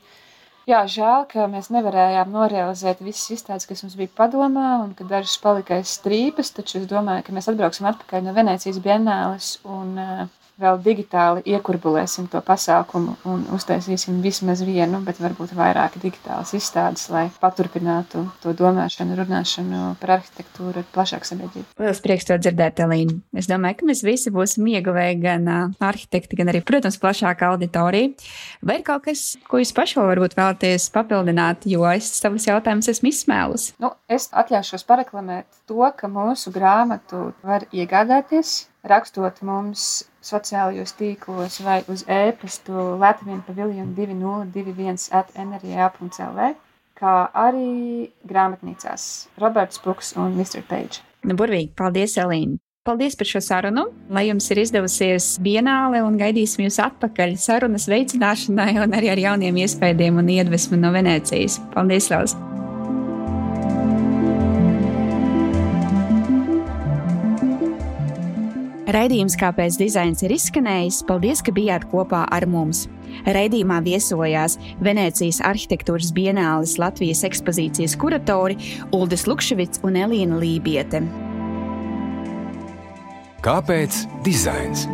Jā, 0.69 0.83
žēl, 0.85 1.23
ka 1.31 1.47
mēs 1.49 1.71
nevarējām 1.73 2.33
norealizēt 2.35 2.99
visas 3.01 3.31
izstādes, 3.39 3.65
kas 3.65 3.81
mums 3.85 3.95
bija 3.97 4.11
padomā, 4.19 4.67
un 4.85 4.91
ka 4.99 5.07
dažas 5.09 5.39
palika 5.41 5.79
aiz 5.79 5.95
strīpas. 5.97 6.51
Taču 6.59 6.83
es 6.83 6.91
domāju, 6.91 7.25
ka 7.25 7.37
mēs 7.37 7.49
atbrauksim 7.49 7.89
atpakaļ 7.89 8.27
no 8.27 8.35
Venecijas 8.37 8.83
Bienāles 8.85 9.55
un 9.65 9.95
uh, 10.03 10.27
vēl 10.59 10.79
digitāli 10.83 11.45
iekurbulēsim 11.55 12.27
to 12.33 12.41
pasākumu 12.45 13.15
un 13.31 13.45
uztaisīsim 13.55 14.19
vismaz 14.25 14.63
vienu, 14.67 15.01
bet 15.07 15.21
varbūt 15.23 15.55
vairāk 15.57 15.99
digitālas 16.03 16.53
izstādes, 16.59 17.07
lai 17.13 17.29
paturpinātu 17.41 18.25
to 18.43 18.55
domāšanu, 18.59 19.17
runāšanu 19.21 19.83
par 20.01 20.17
arhitektūru 20.19 20.83
ar 20.83 20.89
plašāku 20.95 21.31
sabiedrību. 21.31 21.67
Lielas 21.79 22.03
prieks 22.05 22.29
to 22.29 22.39
dzirdēt, 22.41 22.83
Elīna. 22.85 23.19
Es 23.39 23.51
domāju, 23.51 23.81
ka 23.81 23.91
mēs 23.91 24.03
visi 24.07 24.33
būsim 24.35 24.67
ieguvēji 24.75 25.21
gan 25.23 25.49
arhitekti, 25.49 26.39
gan 26.39 26.53
arī, 26.53 26.63
protams, 26.67 26.99
plašāka 27.03 27.53
auditorija. 27.53 28.15
Vai 28.63 28.81
ir 28.81 28.87
kaut 28.87 29.07
kas, 29.07 29.25
ko 29.49 29.63
jūs 29.63 29.75
paši 29.77 30.01
varbūt 30.01 30.37
vēlaties 30.39 30.91
papildināt, 30.95 31.69
jo 31.71 31.87
es 31.93 32.11
savus 32.19 32.49
jautājumus 32.51 32.91
esmu 32.95 33.13
izsmēlus? 33.13 33.71
Nu, 33.83 33.93
es 34.11 34.31
atļaušos 34.35 34.87
pareklamēt 34.89 35.63
to, 35.71 35.83
ka 35.99 36.11
mūsu 36.11 36.53
grāmatu 36.55 37.31
var 37.47 37.69
iegādāties 37.71 38.67
rakstot 38.89 39.43
mums 39.43 40.08
sociālajos 40.25 40.95
tīklos 40.99 41.61
vai 41.65 41.81
uz 41.89 42.05
e-pastu 42.09 42.97
Latvijas 43.01 43.45
paviljonu 43.47 43.95
2021 43.97 45.11
at 45.15 45.35
nrj.lv, 45.39 46.53
kā 46.99 47.17
arī 47.47 48.09
grāmatnīcās 48.29 49.29
Roberts 49.39 49.83
Puks 49.85 50.17
un 50.17 50.35
Mr. 50.39 50.65
Page. 50.69 51.05
Nu, 51.27 51.39
burvīgi, 51.39 51.73
paldies, 51.79 52.19
Elīna! 52.19 52.59
Paldies 52.89 53.19
par 53.21 53.29
šo 53.29 53.41
sarunu. 53.45 53.83
Lai 54.09 54.23
jums 54.31 54.47
ir 54.49 54.63
izdevusies 54.63 55.35
vienāle 55.45 56.01
un 56.07 56.17
gaidīsim 56.17 56.65
jūs 56.65 56.81
atpakaļ 56.87 57.37
sarunas 57.37 57.85
veicināšanai 57.91 58.79
un 58.81 58.97
arī 58.97 59.13
ar 59.13 59.25
jauniem 59.29 59.61
iespējām 59.67 60.23
un 60.23 60.37
iedvesmu 60.39 60.81
no 60.81 60.95
Venecijas. 60.97 61.61
Paldies, 61.75 62.09
Lārs! 62.15 62.39
Raidījums, 68.89 69.35
kāpēc 69.37 69.77
dizains 69.77 70.23
ir 70.25 70.33
izskanējis, 70.33 71.03
paldies, 71.09 71.43
ka 71.45 71.53
bijāt 71.53 71.85
kopā 71.91 72.23
ar 72.33 72.47
mums. 72.49 72.87
Raidījumā 73.29 73.83
viesojās 73.85 74.57
Venecijas 74.85 75.43
arhitektūras 75.45 76.09
bienāles 76.17 76.79
Latvijas 76.81 77.21
ekspozīcijas 77.29 77.99
kuratori 78.01 78.57
Uldis 78.97 79.27
Lukševits 79.29 79.83
un 79.85 79.99
Elīna 80.01 80.41
Lībiete. 80.41 81.03
Kāpēc 83.45 84.01
dizains? 84.25 84.87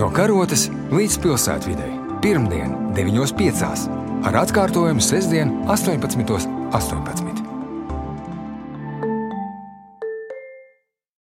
No 0.00 0.08
karotes 0.16 0.70
līdz 0.88 1.18
pilsētvidē. 1.20 1.90
Pirmdien, 2.24 2.72
9.5. 2.96 3.84
ar 4.28 4.40
atkārtojumu 4.46 5.04
sestdien, 5.04 5.52
18.18. 5.68 6.60
18. 6.72 7.39